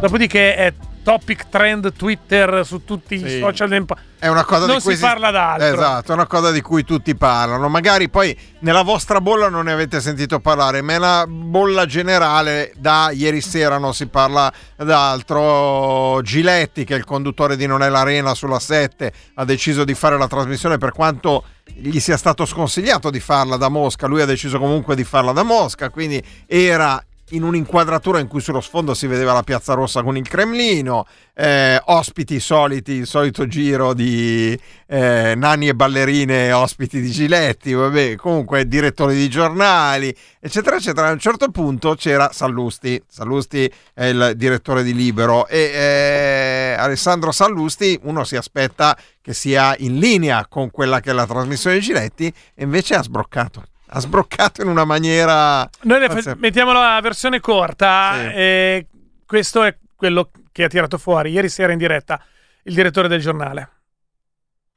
[0.00, 0.72] Dopodiché è
[1.04, 3.38] topic trend Twitter su tutti i Sì.
[3.38, 3.68] social.
[3.68, 5.66] del pa- È una cosa non di cui si parla d'altro.
[5.66, 7.68] Esatto, è una cosa di cui tutti parlano.
[7.68, 13.10] Magari poi nella vostra bolla non ne avete sentito parlare, ma nella bolla generale da
[13.12, 16.20] ieri sera non si parla d'altro.
[16.22, 20.16] Giletti, che è il conduttore di Non è l'Arena sulla 7, ha deciso di fare
[20.16, 24.06] la trasmissione per quanto gli sia stato sconsigliato di farla da Mosca.
[24.06, 27.02] Lui ha deciso comunque di farla da Mosca, quindi era
[27.34, 31.80] in un'inquadratura in cui sullo sfondo si vedeva la Piazza Rossa con il Cremlino, eh,
[31.86, 38.66] ospiti soliti, il solito giro di eh, nani e ballerine, ospiti di Giletti, vabbè, comunque
[38.66, 41.08] direttori di giornali, eccetera, eccetera.
[41.08, 47.32] A un certo punto c'era Sallusti, Sallusti è il direttore di Libero e eh, Alessandro
[47.32, 51.82] Sallusti uno si aspetta che sia in linea con quella che è la trasmissione di
[51.82, 53.64] Giletti e invece ha sbroccato.
[53.86, 58.12] Ha sbroccato in una maniera Noi fa- mettiamo la versione corta.
[58.14, 58.26] Sì.
[58.34, 58.86] e
[59.26, 62.20] questo è quello che ha tirato fuori ieri sera in diretta
[62.64, 63.68] il direttore del giornale.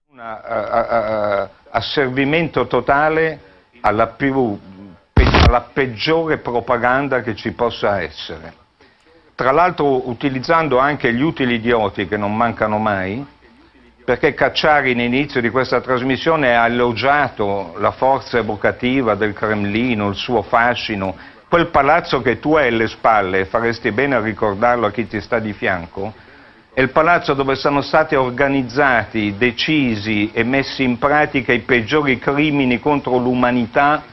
[0.10, 0.20] un
[1.70, 3.39] asservimento totale
[3.82, 4.60] alla, più,
[5.13, 8.65] alla peggiore propaganda che ci possa essere.
[9.36, 13.26] Tra l'altro utilizzando anche gli utili idioti che non mancano mai,
[14.08, 20.43] perché Cacciari all'inizio di questa trasmissione ha elogiato la forza evocativa del Cremlino, il suo
[20.43, 21.13] fascino,
[21.50, 25.39] quel palazzo che tu hai alle spalle, faresti bene a ricordarlo a chi ti sta
[25.39, 26.13] di fianco,
[26.74, 32.80] è il palazzo dove sono stati organizzati, decisi e messi in pratica i peggiori crimini
[32.80, 34.04] contro l'umanità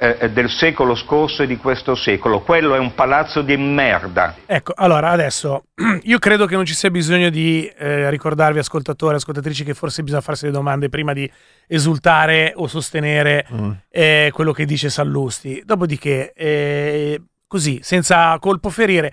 [0.00, 2.40] eh, del secolo scorso e di questo secolo.
[2.40, 4.34] Quello è un palazzo di merda.
[4.46, 5.64] Ecco, allora adesso
[6.02, 10.02] io credo che non ci sia bisogno di eh, ricordarvi, ascoltatori e ascoltatrici, che forse
[10.02, 11.30] bisogna farsi le domande prima di
[11.66, 13.70] esultare o sostenere Mm.
[13.90, 15.62] eh, quello che dice Sallusti.
[15.64, 19.12] Dopodiché, eh, così, senza colpo ferire,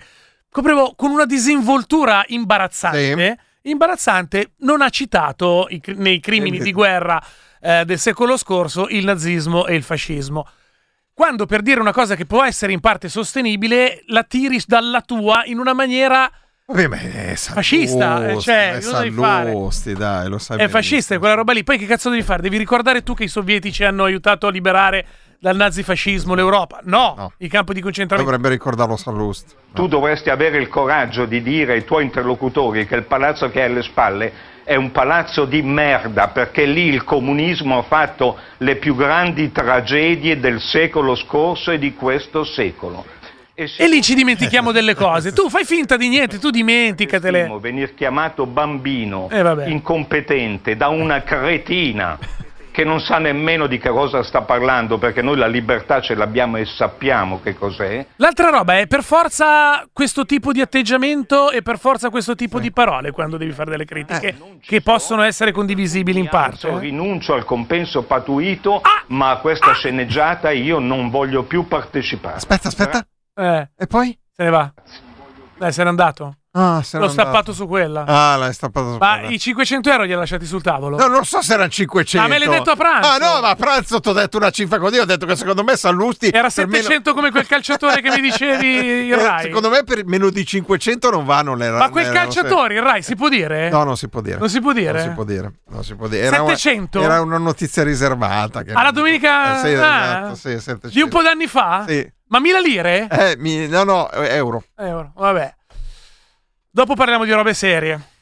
[0.50, 3.38] coprivo con una disinvoltura imbarazzante.
[3.62, 7.22] Imbarazzante, non ha citato i nei crimini Eh, di guerra
[7.60, 10.46] eh, del secolo scorso il nazismo e il fascismo.
[11.18, 15.42] Quando per dire una cosa che può essere in parte sostenibile, la tiri dalla tua
[15.46, 16.30] in una maniera
[16.64, 19.94] Vabbè, ma è Fascista, eh, Sallusti, cioè, è cosa devi fare?
[19.96, 21.64] Dai, lo sai è fascista, è quella roba lì.
[21.64, 22.42] Poi che cazzo devi fare?
[22.42, 25.06] Devi ricordare tu che i sovietici hanno aiutato a liberare
[25.40, 26.80] dal nazifascismo l'Europa?
[26.84, 28.30] No, i campi di concentramento.
[28.30, 29.54] Dovrebbe ricordarlo Sallusti.
[29.72, 33.70] Tu dovresti avere il coraggio di dire ai tuoi interlocutori che il palazzo che hai
[33.70, 34.32] alle spalle
[34.64, 40.38] è un palazzo di merda, perché lì il comunismo ha fatto le più grandi tragedie
[40.38, 43.04] del secolo scorso e di questo secolo.
[43.54, 45.32] E lì ci dimentichiamo delle cose.
[45.32, 47.48] Tu fai finta di niente, tu dimenticatele.
[47.60, 52.16] venir chiamato bambino, Eh, incompetente, da una cretina
[52.78, 56.58] che non sa nemmeno di che cosa sta parlando, perché noi la libertà ce l'abbiamo
[56.58, 58.06] e sappiamo che cos'è.
[58.18, 62.70] L'altra roba è per forza questo tipo di atteggiamento e per forza questo tipo di
[62.70, 66.68] parole quando devi fare delle critiche che possono essere condivisibili in parte.
[66.68, 72.36] Io rinuncio al compenso patuito, ma a questa sceneggiata io non voglio più partecipare.
[72.36, 73.04] Aspetta, aspetta.
[73.34, 74.16] Eh, E poi?
[74.30, 74.72] se ne va.
[75.58, 76.36] Dai, se n'è andato.
[76.58, 77.08] Ah, L'ho andato.
[77.12, 78.04] stappato su quella.
[78.06, 79.32] Ah, l'hai stappato su Ma quella.
[79.34, 80.96] i 500 euro li hai lasciati sul tavolo?
[80.96, 82.26] No, non so se erano 500.
[82.26, 83.08] Ma me l'hai detto a pranzo.
[83.08, 84.98] Ah, no, ma a pranzo ti ho detto una cifra così.
[84.98, 86.30] Ho detto che secondo me Sallusti.
[86.30, 88.66] Era per meno- 700 come quel calciatore che mi dicevi
[89.06, 89.42] il Eh, Rai.
[89.42, 93.14] Secondo me per meno di 500 non vanno le Ma quel calciatore, il Rai, si
[93.14, 93.70] può dire?
[93.70, 94.38] No, non si può dire.
[94.38, 94.92] Non si può dire?
[94.98, 95.52] Non si può dire.
[95.68, 96.22] Non si può dire.
[96.24, 97.02] Era una- 700?
[97.02, 98.62] Era una notizia riservata.
[98.62, 99.56] Che Alla domenica...
[99.56, 100.88] Eh, sì, ah, esatto, sì, 700.
[100.88, 101.84] Di un po' d'anni fa?
[101.86, 102.10] Sì.
[102.30, 103.06] Ma mila lire?
[103.10, 104.62] Eh, mi- no, no, eh, euro.
[104.76, 105.54] Euro, vabbè.
[106.70, 108.16] Dopo parliamo di robe serie.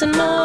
[0.00, 0.37] Listen more.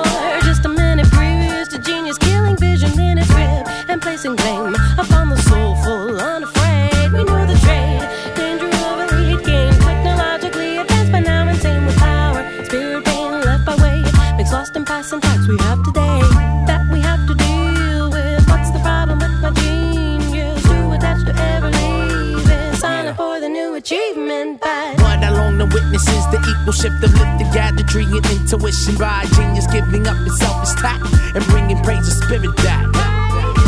[15.53, 16.19] We have today
[16.65, 18.41] that we have to deal with.
[18.49, 20.63] What's the problem with my genius?
[20.63, 24.61] Too attached to ever leaving, silent for the new achievement.
[24.61, 29.67] But But along the witnesses, the equal shift of lifted gadgetry and intuition by genius
[29.67, 32.89] giving up its selfish tact and bringing praise of spirit back.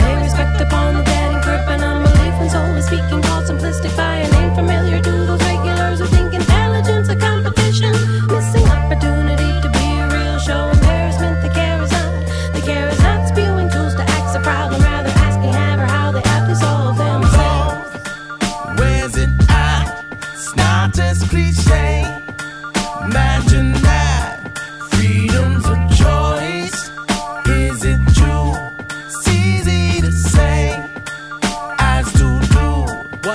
[0.02, 3.95] Pay respect upon the dead and grip and unbelief when soul is speaking called simplistic
[3.95, 5.44] by a name familiar to those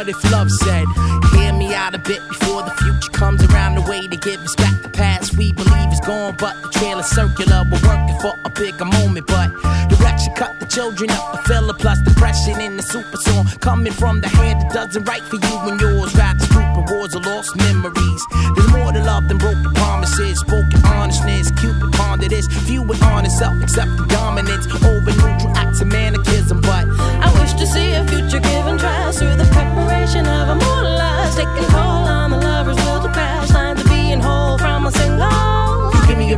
[0.00, 0.86] What if love said,
[1.34, 4.56] Hear me out a bit before the future comes around the way to give us
[4.56, 6.69] back the past we believe is gone, but the
[7.00, 7.64] is circular.
[7.64, 9.48] We're working for a bigger moment, but
[9.88, 14.20] direction cut the children up a filler plus depression in the super song coming from
[14.20, 16.14] the hand that doesn't write for you and yours.
[16.14, 18.22] Rather stupid wars of lost memories.
[18.54, 21.50] There's more to love than broken promises, spoken honestness.
[21.52, 26.86] Cupid pondered this, few with honest self accepting dominance over neutral acts of mannequism, but
[27.24, 31.36] I wish to see a future given trials through the preparation of immortal lives.
[31.36, 32.49] Taking toll on the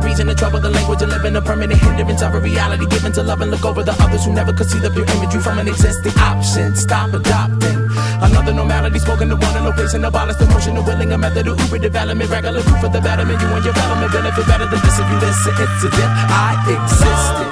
[0.03, 3.23] reason to trouble the language of living, a permanent hindrance of a reality given to
[3.23, 5.67] love and look over the others who never could see the pure imagery from an
[5.67, 6.75] existing option.
[6.75, 7.89] Stop adopting
[8.21, 9.63] another normality spoken to one in
[9.95, 13.01] and abolish the motion of willing a method of uber development, regular proof for the
[13.01, 13.41] betterment.
[13.41, 15.53] You and your development benefit better than this if you listen.
[15.53, 17.51] If I existed.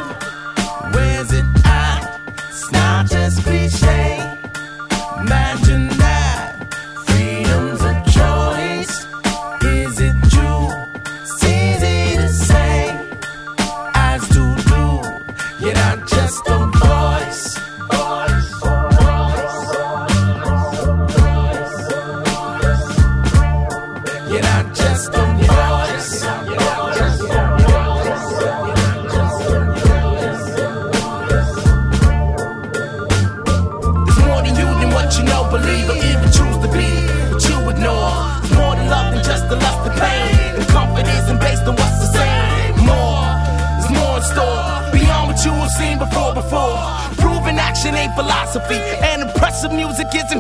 [0.94, 2.20] Where's it at?
[2.50, 4.11] It's not just cliche.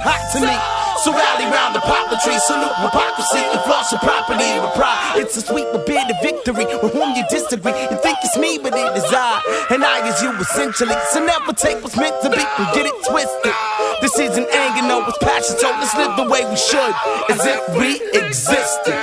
[0.03, 0.57] Hot to me.
[1.01, 5.17] So rally round the poplar tree, salute hypocrisy and floss your property with pride.
[5.17, 7.73] It's a sweet but bitter victory with whom you disagree.
[7.89, 10.93] You think it's me, but it is I, and I is you essentially.
[11.09, 13.53] So never take what's meant to be and get it twisted.
[14.01, 15.57] This isn't anger, no, it's passion.
[15.57, 16.93] So let's live the way we should,
[17.29, 18.93] as if we existed.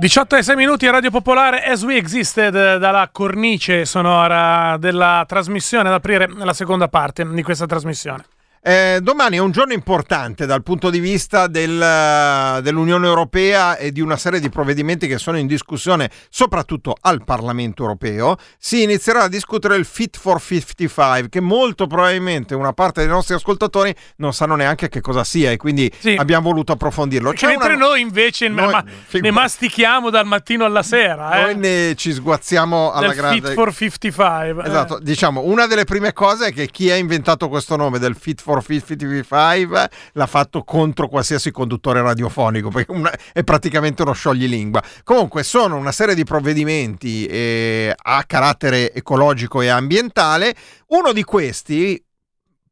[0.00, 5.88] 18 e 6 minuti a Radio Popolare As We Existed dalla cornice sonora della trasmissione
[5.88, 8.24] ad aprire la seconda parte di questa trasmissione.
[8.68, 14.02] Eh, domani è un giorno importante dal punto di vista del- dell'Unione Europea e di
[14.02, 18.36] una serie di provvedimenti che sono in discussione soprattutto al Parlamento Europeo.
[18.58, 23.34] Si inizierà a discutere il Fit for 55 che molto probabilmente una parte dei nostri
[23.34, 27.32] ascoltatori non sanno neanche che cosa sia e quindi abbiamo voluto approfondirlo.
[27.32, 31.40] C'è Mentre una- noi invece ne, Noi- ma- ne mastichiamo dal mattino alla sera.
[31.40, 31.54] Noi Eh?
[31.54, 33.40] ne ci sguazziamo alla Del grande.
[33.46, 34.62] Fit for 55.
[34.64, 34.68] eh.
[34.68, 38.42] Esatto, diciamo, una delle prime cose è che chi ha inventato questo nome del Fit
[38.42, 44.82] for 55 l'ha fatto contro qualsiasi conduttore radiofonico, perché una- è praticamente uno scioglilingua.
[45.04, 50.54] Comunque sono una serie di provvedimenti eh, a carattere ecologico e ambientale.
[50.88, 52.02] Uno di questi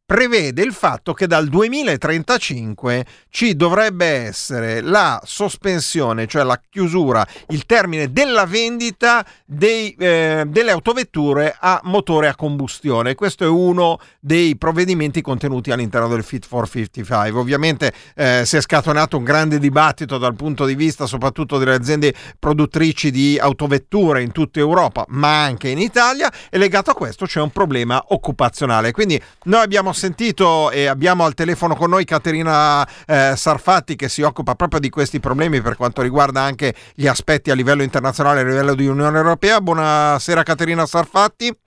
[0.07, 7.66] prevede il fatto che dal 2035 ci dovrebbe essere la sospensione, cioè la chiusura, il
[7.66, 13.16] termine della vendita dei, eh, delle autovetture a motore a combustione.
[13.16, 17.40] Questo è uno dei provvedimenti contenuti all'interno del Fit for 55.
[17.40, 22.14] Ovviamente eh, si è scatenato un grande dibattito dal punto di vista soprattutto delle aziende
[22.38, 27.40] produttrici di autovetture in tutta Europa, ma anche in Italia, e legato a questo c'è
[27.40, 28.92] un problema occupazionale.
[28.92, 34.23] Quindi noi abbiamo sentito e abbiamo al telefono con noi Caterina eh, Sarfatti che si
[34.23, 38.45] occupa proprio di questi problemi per quanto riguarda anche gli aspetti a livello internazionale, a
[38.45, 39.61] livello di Unione Europea.
[39.61, 41.65] Buonasera Caterina Sarfatti.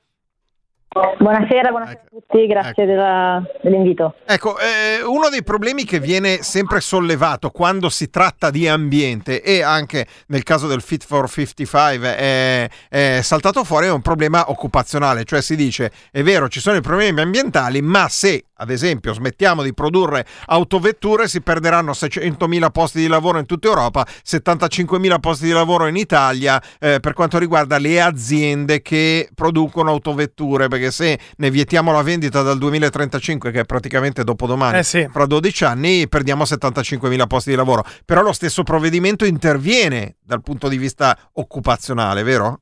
[0.91, 4.15] Buonasera, buonasera a tutti, grazie della- dell'invito.
[4.25, 9.61] Ecco, eh, uno dei problemi che viene sempre sollevato quando si tratta di ambiente e
[9.61, 15.25] anche nel caso del Fit for 55 è, è saltato fuori è un problema occupazionale,
[15.25, 19.63] cioè si dice è vero ci sono i problemi ambientali, ma se ad esempio smettiamo
[19.63, 25.51] di produrre autovetture si perderanno 600.000 posti di lavoro in tutta Europa, 75.000 posti di
[25.51, 31.51] lavoro in Italia eh, per quanto riguarda le aziende che producono autovetture, perché se ne
[31.51, 35.07] vietiamo la vendita dal 2035 che è praticamente dopodomani, Eh sì.
[35.11, 37.83] fra 12 anni perdiamo 75.000 posti di lavoro.
[38.05, 42.61] Però lo stesso provvedimento interviene dal punto di vista occupazionale, vero?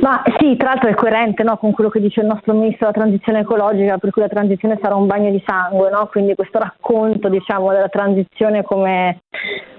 [0.00, 3.04] Ma sì, tra l'altro è coerente no, con quello che dice il nostro ministro della
[3.04, 6.06] transizione ecologica, per cui la transizione sarà un bagno di sangue, no?
[6.06, 9.22] quindi questo racconto diciamo, della transizione come,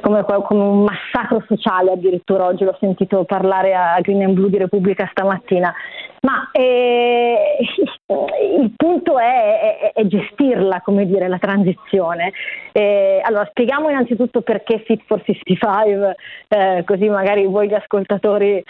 [0.02, 4.58] come- come un massacro sociale addirittura, oggi l'ho sentito parlare a Green and Blue di
[4.58, 5.74] Repubblica stamattina.
[6.22, 7.58] Ma eh,
[8.60, 12.34] il punto è, è- è gestirla, come dire, la transizione.
[12.74, 16.16] Eh, allora, spieghiamo innanzitutto perché Fit for 55,
[16.50, 18.62] eh, così magari voi gli ascoltatori...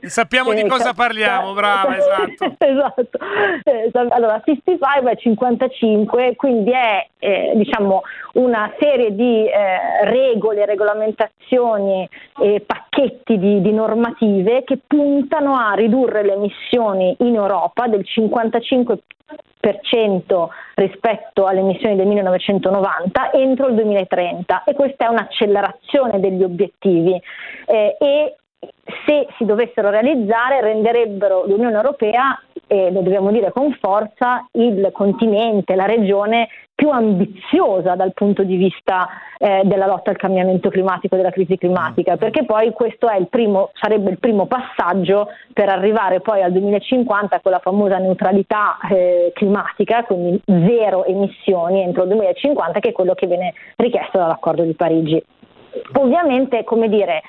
[0.08, 2.54] Sappiamo di cosa parliamo, brava, esatto.
[2.58, 3.18] esatto.
[3.64, 8.02] Eh, allora, 55 è 55, quindi è eh, diciamo
[8.34, 12.08] una serie di eh, regole, regolamentazioni
[12.40, 18.98] e pacchetti di, di normative che puntano a ridurre le emissioni in Europa del 55%
[20.74, 27.20] rispetto alle emissioni del 1990 entro il 2030 e questa è un'accelerazione degli obiettivi
[27.66, 28.36] eh, e
[29.06, 32.38] se si dovessero realizzare renderebbero l'Unione Europea,
[32.72, 38.54] e lo dobbiamo dire con forza, il continente, la regione più ambiziosa dal punto di
[38.54, 43.26] vista eh, della lotta al cambiamento climatico, della crisi climatica, perché poi questo è il
[43.28, 49.32] primo, sarebbe il primo passaggio per arrivare poi al 2050 con la famosa neutralità eh,
[49.34, 54.74] climatica, quindi zero emissioni entro il 2050, che è quello che viene richiesto dall'accordo di
[54.74, 55.20] Parigi.
[55.94, 57.22] Ovviamente, come dire,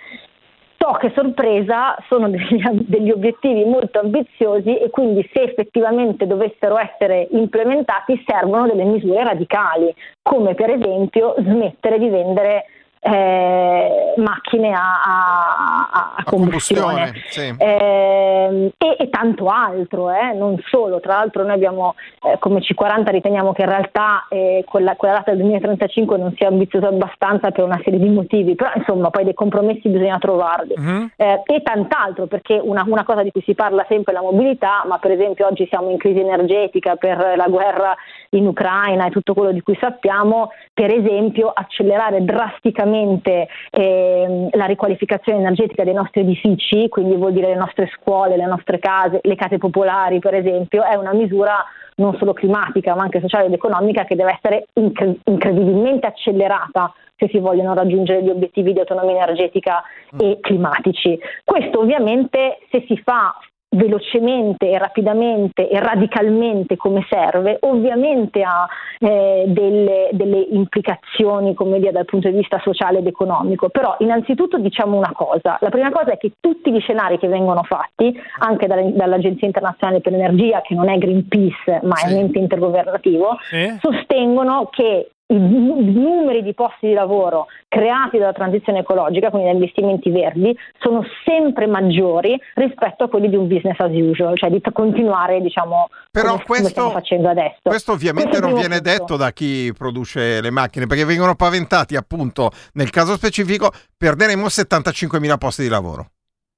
[1.02, 8.24] Che sorpresa sono degli, degli obiettivi molto ambiziosi e quindi se effettivamente dovessero essere implementati
[8.24, 9.92] servono delle misure radicali,
[10.22, 12.66] come per esempio smettere di vendere
[13.04, 17.14] eh, macchine a, a- a- a combustione.
[17.30, 17.54] sì.
[17.58, 21.00] Ehm, e, e tanto altro, eh, non solo.
[21.00, 25.32] Tra l'altro noi abbiamo eh, come C40 riteniamo che in realtà eh, quella, quella data
[25.32, 29.34] del 2035 non sia ambiziosa abbastanza per una serie di motivi, però insomma poi dei
[29.34, 30.76] compromessi bisogna trovarli.
[31.16, 34.84] Eh, e tant'altro perché una, una cosa di cui si parla sempre è la mobilità,
[34.88, 37.96] ma per esempio oggi siamo in crisi energetica per la guerra
[38.32, 45.40] in Ucraina e tutto quello di cui sappiamo, per esempio accelerare drasticamente ehm, la riqualificazione
[45.40, 49.58] energetica dei nostri edifici, quindi vuol dire le nostre scuole, le nostre case, le case
[49.58, 51.64] popolari per esempio, è una misura
[51.96, 57.28] non solo climatica ma anche sociale ed economica che deve essere incre- incredibilmente accelerata se
[57.30, 59.84] si vogliono raggiungere gli obiettivi di autonomia energetica
[60.18, 61.20] e climatici.
[61.44, 63.36] Questo ovviamente se si fa
[63.74, 68.68] velocemente e rapidamente e radicalmente come serve, ovviamente ha
[69.00, 74.58] eh, delle, delle implicazioni come dire, dal punto di vista sociale ed economico, però innanzitutto
[74.58, 78.68] diciamo una cosa, la prima cosa è che tutti gli scenari che vengono fatti, anche
[78.68, 83.78] dall'Agenzia internazionale per l'energia, che non è Greenpeace ma è un ente intergovernativo, Sì.
[83.80, 89.48] sostengono che i nu- i numeri di posti di lavoro creati dalla transizione ecologica, quindi
[89.48, 94.50] da investimenti verdi, sono sempre maggiori rispetto a quelli di un business as usual, cioè
[94.50, 97.60] di continuare diciamo Però come, come stiamo facendo adesso.
[97.64, 98.90] Questo ovviamente Questo non viene punto.
[98.92, 105.38] detto da chi produce le macchine, perché vengono paventati appunto nel caso specifico perderemo 75.000
[105.38, 106.08] posti di lavoro.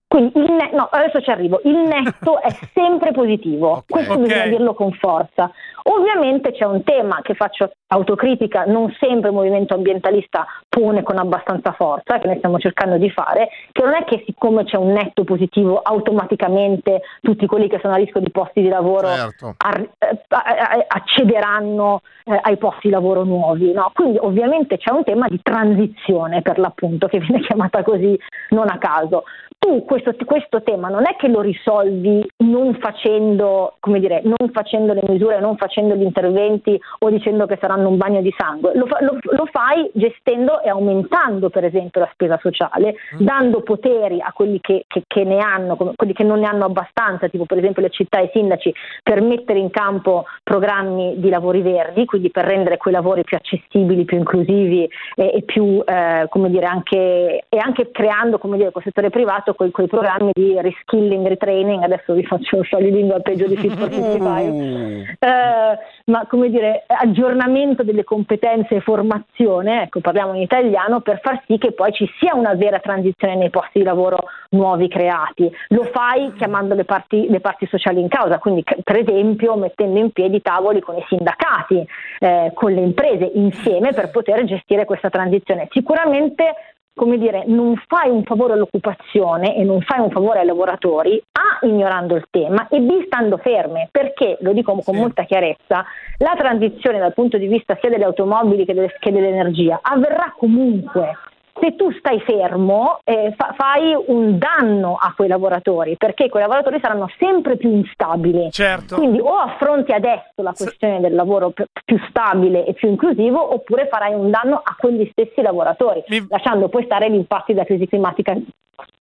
[0.07, 1.59] Quindi il ne- no, adesso ci arrivo.
[1.63, 4.19] Il netto è sempre positivo, questo Ok.
[4.19, 5.51] bisogna dirlo con forza.
[5.84, 11.74] Ovviamente c'è un tema che faccio autocritica, non sempre il movimento ambientalista pone con abbastanza
[11.74, 15.24] forza, che noi stiamo cercando di fare, che non è che siccome c'è un netto
[15.24, 19.55] positivo automaticamente tutti quelli che sono a rischio di posti di lavoro Certo.
[19.57, 23.72] ar- eh, accederanno eh, ai posti di lavoro nuovi.
[23.74, 23.91] no?
[23.93, 28.18] Quindi ovviamente c'è un tema di transizione per l'appunto che viene chiamata così
[28.49, 29.26] non a caso.
[29.60, 34.93] Tu questo, questo tema non è che lo risolvi non facendo, come dire, non facendo
[34.93, 38.86] le misure, non facendo gli interventi o dicendo che saranno un bagno di sangue, lo,
[38.99, 44.59] lo- lo fai gestendo e aumentando per esempio la spesa sociale, dando poteri a quelli
[44.61, 47.82] che, che- che ne hanno, come- quelli che non ne hanno abbastanza, tipo per esempio
[47.82, 52.45] le città e i sindaci, per mettere in campo programmi di lavori verdi, quindi per
[52.45, 57.57] rendere quei lavori più accessibili, più inclusivi e, e più, eh, come dire, anche, e
[57.57, 62.24] anche creando, come dire, col settore privato quei, quei programmi di reskilling, retraining, adesso vi
[62.26, 65.62] faccio lo scioglilingua peggio di Fit for 55, eh,
[66.05, 71.57] ma come dire, aggiornamento delle competenze e formazione, ecco parliamo in italiano, per far sì
[71.57, 75.51] che poi ci sia una vera transizione nei posti di lavoro nuovi creati.
[75.70, 80.11] Lo fai chiamando le parti, le parti sociali in causa, quindi per esempio mettendo in
[80.11, 81.86] piedi tavoli con i sindacati,
[82.20, 85.68] eh, con le imprese insieme per poter gestire questa transizione.
[85.72, 86.55] Sicuramente
[86.96, 91.66] come dire, non fai un favore all'occupazione e non fai un favore ai lavoratori, A,
[91.66, 95.84] ignorando il tema e B, stando ferme, perché, lo dico con molta chiarezza,
[96.20, 101.18] la transizione dal punto di vista sia delle automobili che, delle- che dell'energia avverrà comunque.
[101.60, 106.80] Se tu stai fermo eh, fa- fai un danno a quei lavoratori perché quei lavoratori
[106.82, 108.51] saranno sempre più instabili.
[108.51, 108.95] Certo.
[108.95, 113.88] Quindi o affronti adesso la questione del lavoro p- più stabile e più inclusivo oppure
[113.88, 118.36] farai un danno a quegli stessi lavoratori, lasciando poi stare gli impatti della crisi climatica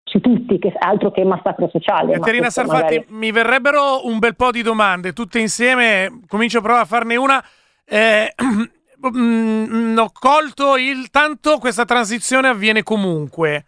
[0.04, 2.14] su tutti, che è altro che massacro sociale.
[2.14, 6.22] Caterina Sarfatti, magari- mi verrebbero un bel po' di domande, tutte insieme.
[6.28, 7.42] Comincio provare a farne una.
[7.86, 8.34] Eh,
[9.10, 13.66] mm, ho colto il tanto questa transizione avviene comunque.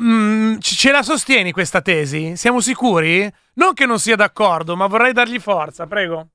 [0.00, 2.36] Mm, ce la sostieni questa tesi?
[2.36, 3.30] Siamo sicuri?
[3.54, 6.28] Non che non sia d'accordo, ma vorrei dargli forza, prego.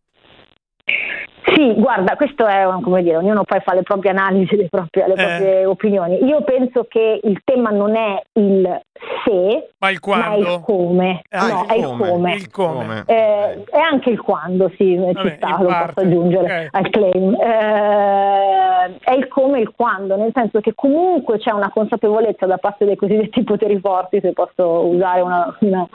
[0.85, 5.13] Sì, guarda, questo è come dire, ognuno poi fa le proprie analisi, le proprie, le
[5.13, 5.15] Eh.
[5.15, 6.23] proprie opinioni.
[6.23, 8.81] Io penso che il tema non è il
[9.25, 10.37] se, ma il quando.
[10.39, 11.21] il come.
[11.29, 12.33] Ah, no, il è il come, come.
[12.35, 13.03] il come.
[13.05, 16.67] Eh, e anche il quando, sì, Vabbè, ci sta, lo parte, posso aggiungere ok.
[16.71, 17.33] al claim.
[17.35, 22.57] Eh, è il come e il quando, nel senso che comunque c'è una consapevolezza da
[22.57, 25.87] parte dei cosiddetti poteri forti, se posso usare una, una,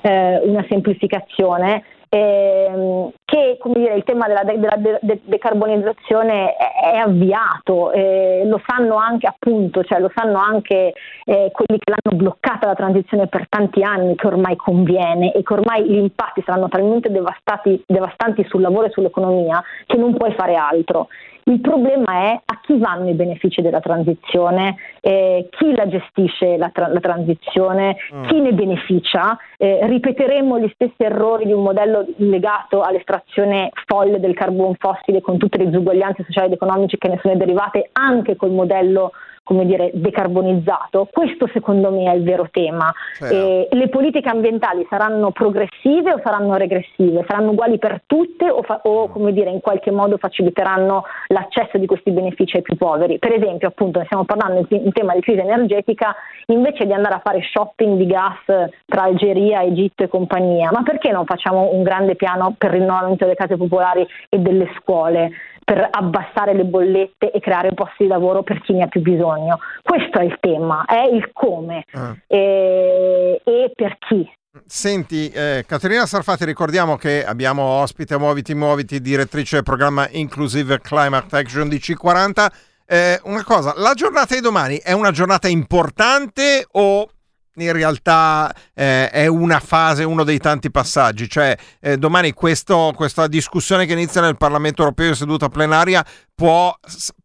[0.00, 1.84] eh, una semplificazione,
[2.14, 8.42] ehm, che dire, il tema della, de- della de- de- decarbonizzazione è, è avviato, eh,
[8.44, 10.92] lo sanno anche appunto, cioè lo sanno anche
[11.24, 15.52] eh, quelli che l'hanno bloccata la transizione per tanti anni, che ormai conviene e che
[15.54, 21.08] ormai gli impatti saranno talmente devastanti sul lavoro e sull'economia che non puoi fare altro.
[21.44, 26.70] Il problema è a chi vanno i benefici della transizione, eh, chi la gestisce la,
[26.72, 27.96] tra- la transizione,
[28.28, 29.36] chi ne beneficia.
[29.56, 35.38] Eh, ripeteremo gli stessi errori di un modello legato all'estrazione folle del carbone fossile con
[35.38, 39.10] tutte le disuguaglianze sociali ed economiche che ne sono derivate anche col modello
[39.42, 41.08] come dire, decarbonizzato.
[41.10, 42.92] Questo secondo me è il vero tema.
[43.20, 47.24] Eh, le politiche ambientali saranno progressive o saranno regressive?
[47.26, 51.86] Saranno uguali per tutte o, fa- o, come dire, in qualche modo faciliteranno l'accesso di
[51.86, 53.18] questi benefici ai più poveri?
[53.18, 56.14] Per esempio, appunto, ne stiamo parlando in, in tema di crisi energetica,
[56.46, 61.10] invece di andare a fare shopping di gas tra Algeria, Egitto e compagnia, ma perché
[61.10, 65.30] non facciamo un grande piano per il rinnovamento delle case popolari e delle scuole?
[65.72, 69.58] Per abbassare le bollette e creare posti di lavoro per chi ne ha più bisogno.
[69.82, 72.14] Questo è il tema, è il come Ah.
[72.26, 74.30] e, e per chi.
[74.66, 81.34] Senti, eh, Caterina Sarfati, ricordiamo che abbiamo ospite Muoviti Muoviti, direttrice del programma Inclusive Climate
[81.34, 82.52] Action di C40.
[82.84, 87.08] Eh, una cosa, la giornata di domani è una giornata importante o
[87.56, 93.26] in realtà eh, è una fase, uno dei tanti passaggi, cioè eh, domani questo- questa
[93.26, 96.74] discussione che inizia nel Parlamento europeo in seduta plenaria può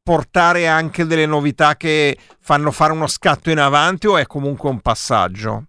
[0.03, 4.81] portare anche delle novità che fanno fare uno scatto in avanti o è comunque un
[4.81, 5.63] passaggio?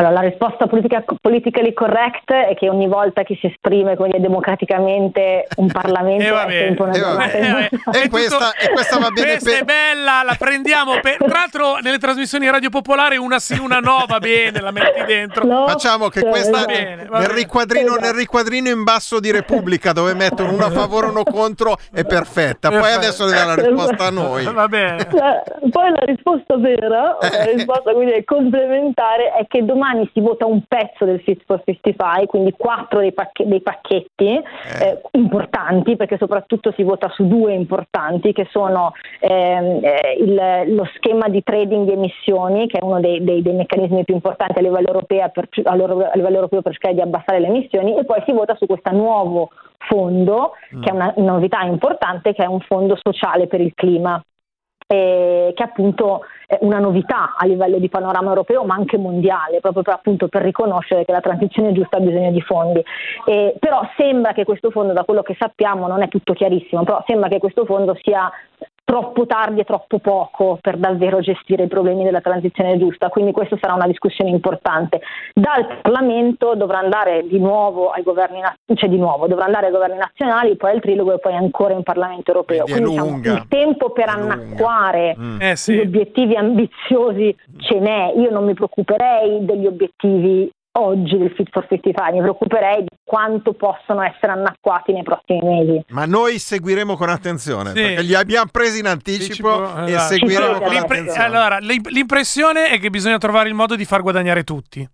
[0.00, 5.46] Allora, la risposta politica, politically correct è che ogni volta che si esprime dire, democraticamente
[5.56, 7.68] un Parlamento E va è sempre una e va giornata bene.
[7.70, 8.02] importante.
[8.02, 9.58] E questa, e questa va bene Questa per...
[9.60, 11.00] è bella, la prendiamo.
[11.00, 15.04] per- Tra l'altro, nelle trasmissioni Radio Popolare, una sì, una no, va bene, la metti
[15.04, 15.44] dentro.
[15.44, 19.92] No, Facciamo che questa Va bene, va nel riquadrino, nel riquadrino in basso di Repubblica
[19.92, 22.70] dove mettono uno a favore e uno contro è perfetta.
[22.70, 24.44] Poi adesso le dà la risposta a noi.
[24.44, 25.06] Va bene.
[25.10, 30.46] La- Poi la risposta vera, la risposta quindi è complementare, è che domani si vota
[30.46, 34.40] un pezzo del Fit for 55, quindi quattro dei, pacche- dei pacchetti
[34.82, 40.88] eh, importanti, perché soprattutto si vota su due importanti, che sono ehm, eh, il- lo
[40.96, 44.62] schema di trading di emissioni, che è uno dei, dei- dei meccanismi più importanti a
[44.62, 48.32] livello, europeo per, a livello europeo per cercare di abbassare le emissioni, e poi si
[48.32, 52.98] vota su questo nuovo fondo, che è una una novità importante, che è un fondo
[53.00, 54.22] sociale per il clima
[54.92, 59.84] eh, che appunto è una novità a livello di panorama europeo ma anche mondiale, proprio
[59.84, 62.82] per, appunto per riconoscere che la transizione giusta ha bisogno di fondi.
[63.24, 67.04] Eh, però sembra che questo fondo, da quello che sappiamo, non è tutto chiarissimo, però
[67.06, 68.28] sembra che questo fondo sia
[68.90, 73.56] troppo tardi e troppo poco per davvero gestire i problemi della transizione giusta, quindi questa
[73.60, 75.00] sarà una discussione importante.
[75.32, 78.40] Dal Parlamento dovrà andare di nuovo ai governi,
[78.74, 81.84] cioè di nuovo, dovrà andare ai governi nazionali, poi al trilogo e poi ancora in
[81.84, 82.64] Parlamento europeo.
[82.64, 83.32] Quindi è Quindi diciamo, lunga.
[83.32, 85.40] il tempo per annacquare Mm.
[85.40, 85.78] Eh gli sì.
[85.78, 92.12] obiettivi ambiziosi ce n'è, io non mi preoccuperei degli obiettivi oggi del Fit for 55,
[92.12, 95.84] mi preoccuperei di quanto possono essere annacquati nei prossimi mesi.
[95.88, 97.80] Ma noi seguiremo con attenzione Sì.
[97.82, 100.14] perché li abbiamo presi in anticipo Anticipo, e esatto.
[100.14, 101.24] seguiremo con L'impre- attenzione.
[101.24, 104.88] allora, l'im- l'impressione è che bisogna trovare il modo di far guadagnare tutti.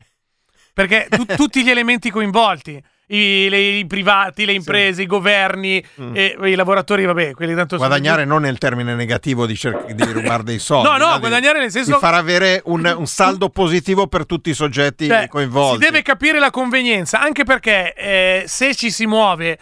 [0.72, 6.12] Perché tu- tutti gli elementi coinvolti, i, le- i privati, le imprese, i governi, Mm.
[6.16, 10.04] e, i lavoratori, vabbè, quelli tanto sono- Guadagnare non nel termine negativo di, cer- di
[10.12, 13.06] rubare dei soldi, No, no, ma di- guadagnare nel senso- di far avere un, un
[13.06, 15.82] saldo positivo per tutti i soggetti Cioè, coinvolti.
[15.84, 19.58] Si deve capire la convenienza, anche perché eh, se ci si muove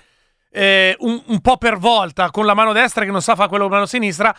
[0.51, 3.65] eh, un, un po' per volta con la mano destra che non sa fare quello
[3.65, 4.35] con la mano sinistra,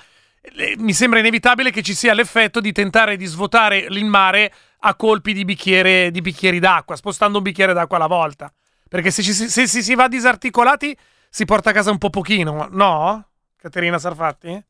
[0.78, 4.52] mi sembra inevitabile che ci sia l'effetto di tentare di svuotare il mare
[4.82, 8.52] a colpi di, bicchiere, di bicchieri d'acqua, spostando un bicchiere d'acqua alla volta.
[8.96, 10.96] Perché se, ci si, se si- va disarticolati
[11.30, 13.26] si porta a casa un po' pochino, no?
[13.58, 14.64] Caterina Sarfatti?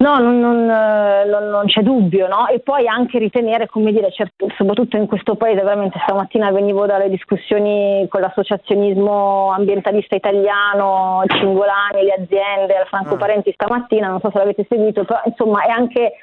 [0.00, 2.48] No, non, non, eh, non- non c'è dubbio, no?
[2.48, 7.08] E poi anche ritenere, come dire, certo, soprattutto in questo paese, veramente stamattina venivo dalle
[7.08, 13.18] discussioni con l'associazionismo ambientalista italiano, Cingolani, le aziende, Franco Ah.
[13.18, 16.14] Parenti stamattina, non so se l'avete seguito, però insomma è anche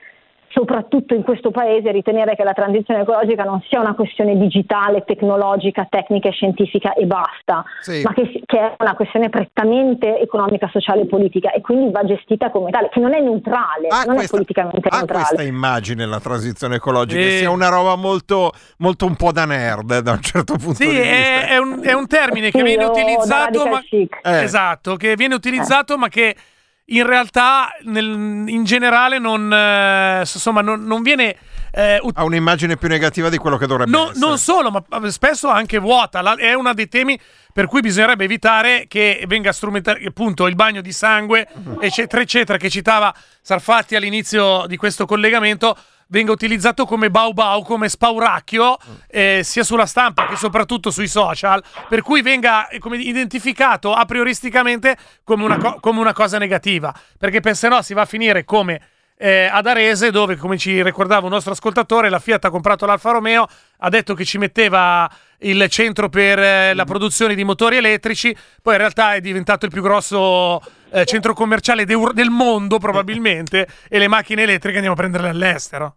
[0.51, 5.87] soprattutto in questo paese ritenere che la transizione ecologica non sia una questione digitale, tecnologica,
[5.89, 8.01] tecnica e scientifica e basta, Sì.
[8.03, 12.49] ma che, che è una questione prettamente economica, sociale e politica e quindi va gestita
[12.51, 15.23] come tale, che non è neutrale, Ha non questa- è politicamente ha neutrale.
[15.25, 17.37] questa immagine la transizione ecologica, Sì.
[17.37, 20.87] sia una roba molto, molto un po' da nerd eh, da un certo punto Sì,
[20.89, 21.07] di vista.
[21.09, 24.19] è, è un, è un termine che Sì, viene utilizzato, ma, chic.
[24.23, 24.43] Eh.
[24.43, 26.35] esatto, che viene utilizzato, ma che
[26.93, 31.35] in realtà nel- in generale non, eh, insomma, non, non viene
[31.73, 34.19] eh, ut- Ha un'immagine più negativa di quello che dovrebbe No- essere.
[34.19, 36.21] non solo, ma spesso anche vuota.
[36.21, 37.17] La- è uno dei temi
[37.53, 41.47] per cui bisognerebbe evitare che venga strumentato appunto il bagno di sangue,
[41.79, 45.77] eccetera, eccetera, che citava Sarfatti all'inizio di questo collegamento.
[46.11, 51.63] Venga utilizzato come bau bau, come spauracchio, eh, sia sulla stampa che soprattutto sui social,
[51.87, 56.93] per cui venga eh, come, identificato a prioristicamente come una, co- come una cosa negativa.
[57.17, 58.81] Perché per se no si va a finire come
[59.17, 63.11] eh, ad Arese, dove, come ci ricordava un nostro ascoltatore, la Fiat ha comprato l'Alfa
[63.11, 63.47] Romeo,
[63.77, 65.09] ha detto che ci metteva
[65.39, 69.71] il centro per eh, la produzione di motori elettrici, poi in realtà è diventato il
[69.71, 74.99] più grosso eh, centro commerciale d'Eur- del mondo, probabilmente, e le macchine elettriche andiamo a
[74.99, 75.95] prenderle all'estero.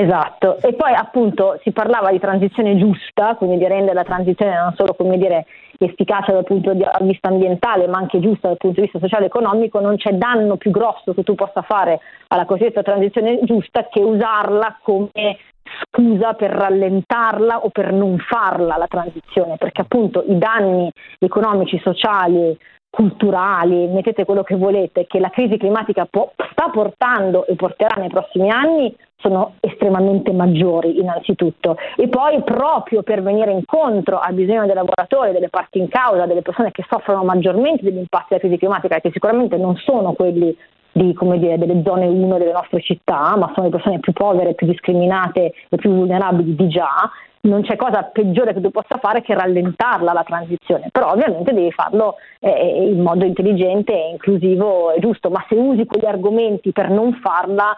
[0.00, 4.72] Esatto, e poi appunto si parlava di transizione giusta, quindi di rendere la transizione non
[4.76, 5.46] solo come dire
[5.76, 9.26] efficace dal punto di vista ambientale, ma anche giusta dal punto di vista sociale e
[9.26, 14.00] economico, non c'è danno più grosso che tu possa fare alla cosiddetta transizione giusta che
[14.00, 15.36] usarla come
[15.82, 20.88] scusa per rallentarla o per non farla la transizione, perché appunto i danni
[21.18, 22.56] economici, sociali,
[22.88, 28.08] culturali, mettete quello che volete, che la crisi climatica po- sta portando e porterà nei
[28.08, 31.76] prossimi anni sono estremamente maggiori innanzitutto.
[31.96, 36.42] E poi proprio per venire incontro al bisogno dei lavoratori, delle parti in causa, delle
[36.42, 40.56] persone che soffrono maggiormente degli impatti della crisi climatica, che sicuramente non sono quelli
[40.92, 44.66] di, dire, delle zone 1 delle nostre città, ma sono le persone più povere, più
[44.66, 47.10] discriminate e più vulnerabili di già,
[47.40, 51.70] non c'è cosa peggiore che tu possa fare che rallentarla la transizione, però ovviamente devi
[51.70, 57.14] farlo eh, in modo intelligente, inclusivo e giusto, ma se usi quegli argomenti per non
[57.22, 57.76] farla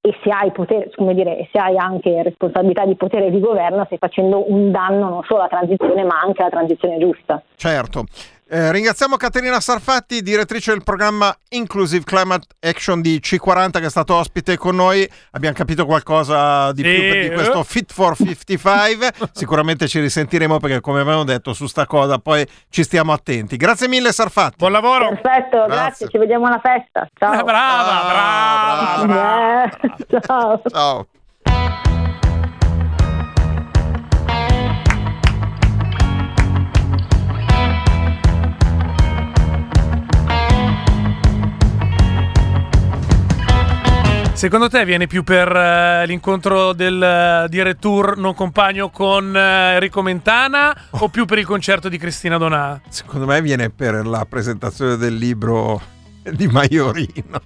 [0.00, 4.50] e se hai potere, dire, se hai anche responsabilità di potere di governo, stai facendo
[4.50, 7.42] un danno non solo alla transizione, ma anche alla transizione giusta.
[7.56, 8.04] Certo.
[8.54, 14.14] Eh, ringraziamo Caterina Sarfatti, direttrice del programma Inclusive Climate Action di C40 che è stato
[14.14, 15.10] ospite con noi.
[15.30, 17.62] Abbiamo capito qualcosa di più per- di questo.
[17.62, 19.12] Fit for 55.
[19.32, 23.56] Sicuramente ci risentiremo perché come abbiamo detto su sta cosa poi ci stiamo attenti.
[23.56, 24.56] Grazie mille Sarfatti.
[24.58, 25.08] Buon lavoro.
[25.18, 27.08] Perfetto, grazie, ci vediamo alla festa.
[27.18, 27.32] Ciao.
[27.32, 29.64] Eh, brava, brava, brava.
[29.64, 30.62] Eh, ciao.
[30.68, 31.06] Ciao.
[44.42, 49.74] Secondo te viene più per eh, l'incontro del eh, dire tour non compagno con eh,
[49.74, 52.80] Enrico Mentana o più per il concerto di Cristina Donà?
[52.88, 55.80] Secondo me viene per la presentazione del libro
[56.28, 57.40] di Maiorino.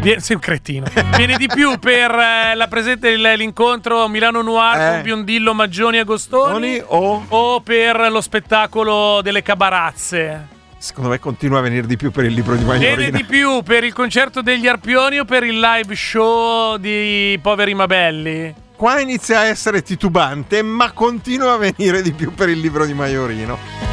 [0.00, 0.86] Viene, sei un cretino.
[1.16, 4.90] Viene di più per eh, la presente l'incontro Milano Noir Eh.
[4.90, 7.24] con Biondillo, Maggioni e Agostoni o...
[7.28, 10.56] o per lo spettacolo delle cabarazze?
[10.78, 13.16] Secondo me continua a venire di più per il libro di Viene Maiorino.
[13.16, 18.54] di più per il concerto degli Arpioni o per il live show di Poveri Mabelli?
[18.76, 22.94] Qua inizia a essere titubante, ma continua a venire di più per il libro di
[22.94, 23.87] Maiorino.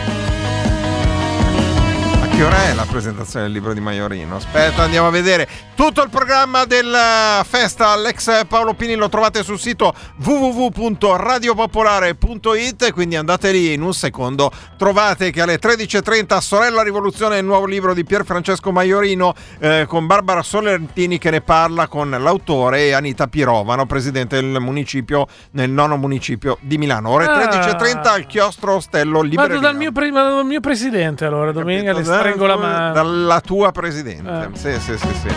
[2.35, 4.35] Che ora è la presentazione del libro di Maiorino?
[4.35, 5.47] Aspetta, andiamo a vedere.
[5.73, 13.51] Tutto il programma della festa Alex Paolo Pini lo trovate sul sito www.radiopopolare.it quindi andate
[13.51, 14.51] lì in un secondo.
[14.77, 20.05] Trovate che alle 13.30 Sorella Rivoluzione, il nuovo libro di Pier Francesco Maiorino eh, con
[20.05, 25.95] Barbara Solentini che ne parla con l'autore e Anita Pirovano, presidente del municipio, nel nono
[25.97, 27.09] municipio di Milano.
[27.11, 27.37] Ore Ah.
[27.49, 29.59] 13.30 al chiostro Ostello Vado Libreria.
[29.59, 32.93] dal mio, pre- vado dal mio presidente allora, domenica le stringo la mano.
[32.93, 34.49] Dalla tua presidente.
[34.53, 34.57] Eh.
[34.57, 35.35] Sì, sì, sì, sì.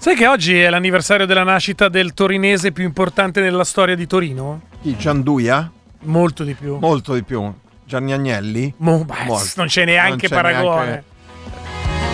[0.00, 4.62] Sai che oggi è l'anniversario della nascita del torinese più importante nella storia di Torino?
[4.80, 4.96] Chi?
[4.96, 5.70] Gianduia?
[6.02, 6.78] Molto di più.
[6.78, 7.52] Molto di più.
[7.84, 8.72] Gianni Agnelli?
[8.78, 10.84] Mo- beh, non c'è neanche c'è paragone.
[10.86, 11.04] neanche-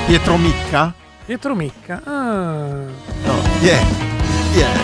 [0.06, 0.92] Pietro Micca?
[1.24, 2.02] Pietro Micca.
[2.04, 3.23] Ah.
[3.64, 4.74] Chi è?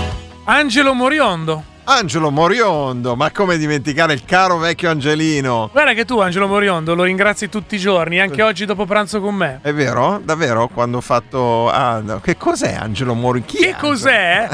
[0.45, 1.63] Angelo Moriondo.
[1.85, 5.69] Angelo Moriondo, ma come dimenticare il caro vecchio Angelino?
[5.71, 9.35] Guarda che tu, Angelo Moriondo, lo ringrazi tutti i giorni, anche oggi dopo pranzo con
[9.35, 9.59] me.
[9.61, 10.19] È vero?
[10.25, 10.69] Davvero?
[10.69, 11.69] Quando ho fatto...
[11.69, 12.21] Ah, no.
[12.21, 13.53] Che cos'è Angelo Moriondo?
[13.53, 14.49] Che è cos'è?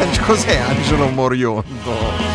[0.00, 2.25] Angelo- Cos'è Angelo Moriondo?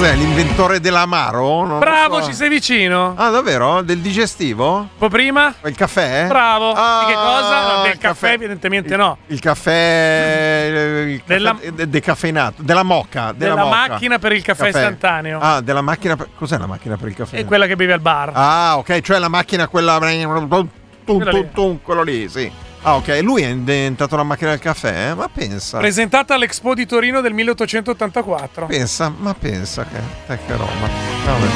[0.00, 0.14] Cos'è?
[0.16, 1.66] L'inventore dell'amaro?
[1.66, 2.28] Non Bravo, so.
[2.28, 3.12] ci sei vicino.
[3.18, 3.82] Ah, davvero?
[3.82, 4.76] Del digestivo?
[4.78, 5.54] Un po' prima?
[5.66, 6.24] Il caffè?
[6.26, 6.72] Bravo.
[6.72, 7.82] Ah, di che cosa?
[7.82, 9.18] Del il caffè, evidentemente no.
[9.26, 13.88] Il caffè, il caffè Della- de- decaffeinato, della mocca, della, Della mocca.
[13.88, 15.38] macchina per il caffè istantaneo.
[15.38, 16.28] Ah, della macchina per...
[16.34, 17.36] Cos'è la macchina per il caffè?
[17.36, 18.30] È quella che bevi al bar.
[18.32, 20.68] Ah, ok, cioè la macchina quella tum,
[21.04, 22.50] tum, tum, quello lì, sì.
[22.82, 25.12] Ah, ok, lui è diventato la macchina del caffè?
[25.14, 25.78] Ma pensa.
[25.78, 28.66] Presentata all'Expo di Torino del 1884.
[28.66, 30.88] Pensa, ma pensa che, te che roba.
[31.26, 31.46] Vabbè.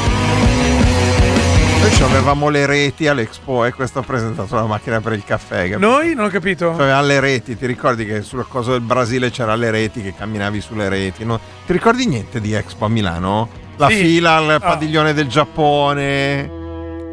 [1.80, 5.68] Noi avevamo le reti all'Expo e questo ha presentato la macchina per il caffè.
[5.70, 5.78] capito?
[5.78, 6.14] Noi?
[6.14, 6.72] Non ho capito.
[6.74, 10.14] Cioè, avevamo le reti, ti ricordi che sulla cosa del Brasile c'era le reti, che
[10.14, 11.24] camminavi sulle reti?
[11.24, 11.38] no?
[11.66, 13.48] Ti ricordi niente di Expo a Milano?
[13.76, 13.96] La Sì.
[13.96, 14.60] fila al Ah.
[14.60, 16.62] padiglione del Giappone.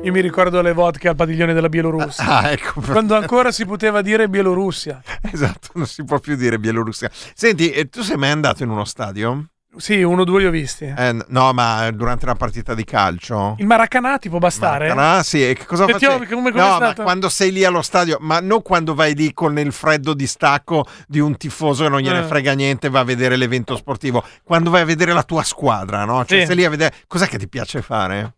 [0.03, 2.25] Io mi ricordo le vodka al padiglione della Bielorussia.
[2.25, 2.81] Ah, ecco.
[2.81, 4.99] Quando ancora si poteva dire Bielorussia.
[5.31, 7.09] Esatto, non si può più dire Bielorussia.
[7.35, 9.45] Senti, eh, tu sei mai andato in uno stadio?
[9.77, 10.85] Sì, uno o due li ho visti.
[10.97, 13.55] Eh, no, ma durante una partita di calcio?
[13.59, 14.89] Il Maracanà ti può bastare?
[14.89, 16.11] Ah, sì, e che cosa Che facevi?
[16.13, 19.31] ho- come- come no, ma quando sei lì allo stadio, ma non quando vai lì
[19.33, 22.23] con il freddo distacco di un tifoso che non gliene Eh.
[22.23, 24.25] frega niente, va a vedere l'evento sportivo.
[24.43, 26.25] Quando vai a vedere la tua squadra, no?
[26.25, 26.45] Cioè, Sì.
[26.47, 26.93] sei lì a vedere.
[27.07, 28.33] Cos'è che ti piace fare?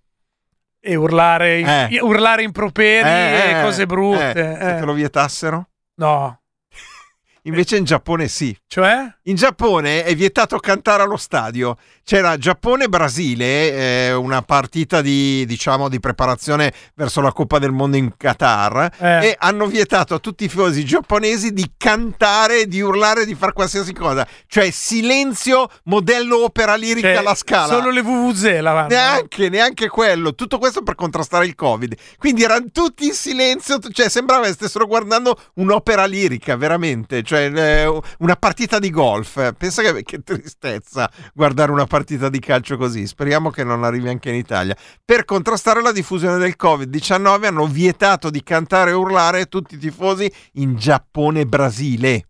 [0.85, 1.59] E urlare,
[1.89, 1.99] Eh.
[2.01, 4.29] urlare improperi Eh, e cose brutte.
[4.31, 4.79] eh, se eh.
[4.79, 5.69] te lo vietassero?
[5.95, 6.41] No.
[7.45, 8.55] Invece in Giappone sì.
[8.67, 9.05] Cioè?
[9.23, 11.75] In Giappone è vietato cantare allo stadio.
[12.05, 13.71] C'era Giappone-Brasile,
[14.07, 19.27] eh, una partita di, diciamo, di preparazione verso la Coppa del Mondo in Qatar Eh.
[19.27, 23.93] e hanno vietato a tutti i tifosi giapponesi di cantare, di urlare, di fare qualsiasi
[23.93, 24.25] cosa.
[24.47, 27.73] Cioè silenzio, modello opera lirica Cioè, alla scala.
[27.73, 28.43] Solo le VVZ.
[28.87, 30.33] Neanche, neanche quello.
[30.33, 31.93] Tutto questo per contrastare il Covid.
[32.17, 37.21] Quindi erano tutti in silenzio, cioè sembrava che stessero guardando un'opera lirica, veramente.
[37.23, 39.53] Cioè cioè eh, una partita di golf.
[39.57, 43.07] Pensa che, che tristezza guardare una partita di calcio così.
[43.07, 44.77] Speriamo che non arrivi anche in Italia.
[45.03, 50.31] Per contrastare la diffusione del Covid-19 hanno vietato di cantare e urlare tutti i tifosi
[50.53, 52.27] in Giappone e Brasile.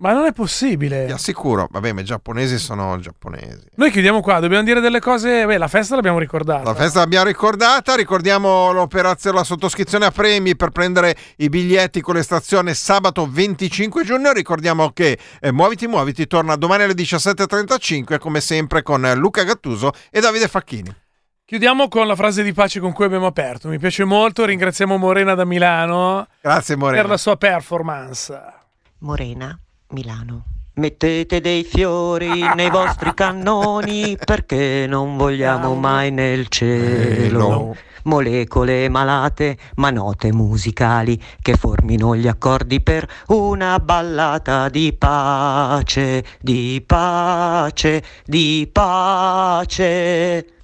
[0.00, 1.04] Ma non è possibile.
[1.06, 3.66] Ti assicuro, vabbè, ma i giapponesi sono giapponesi.
[3.74, 5.44] Noi chiudiamo qua, dobbiamo dire delle cose.
[5.44, 6.64] Beh, la festa l'abbiamo ricordata.
[6.64, 12.14] La festa l'abbiamo ricordata, ricordiamo l'operazione, la sottoscrizione a premi per prendere i biglietti con
[12.14, 14.32] l'estrazione sabato 25 giugno.
[14.32, 20.20] Ricordiamo che eh, Muoviti Muoviti torna domani alle 17.35 come sempre con Luca Gattuso e
[20.20, 20.96] Davide Facchini.
[21.44, 23.68] Chiudiamo con la frase di pace con cui abbiamo aperto.
[23.68, 26.26] Mi piace molto, ringraziamo Morena da Milano.
[26.40, 27.02] Grazie Morena.
[27.02, 28.40] Per la sua performance.
[29.00, 29.58] Morena,
[29.90, 30.44] Milano.
[30.74, 37.76] Mettete dei fiori nei vostri cannoni perché non vogliamo mai nel cielo.
[38.04, 46.82] Molecole malate, ma note musicali che formino gli accordi per una ballata di pace, di
[46.86, 50.54] pace, di pace.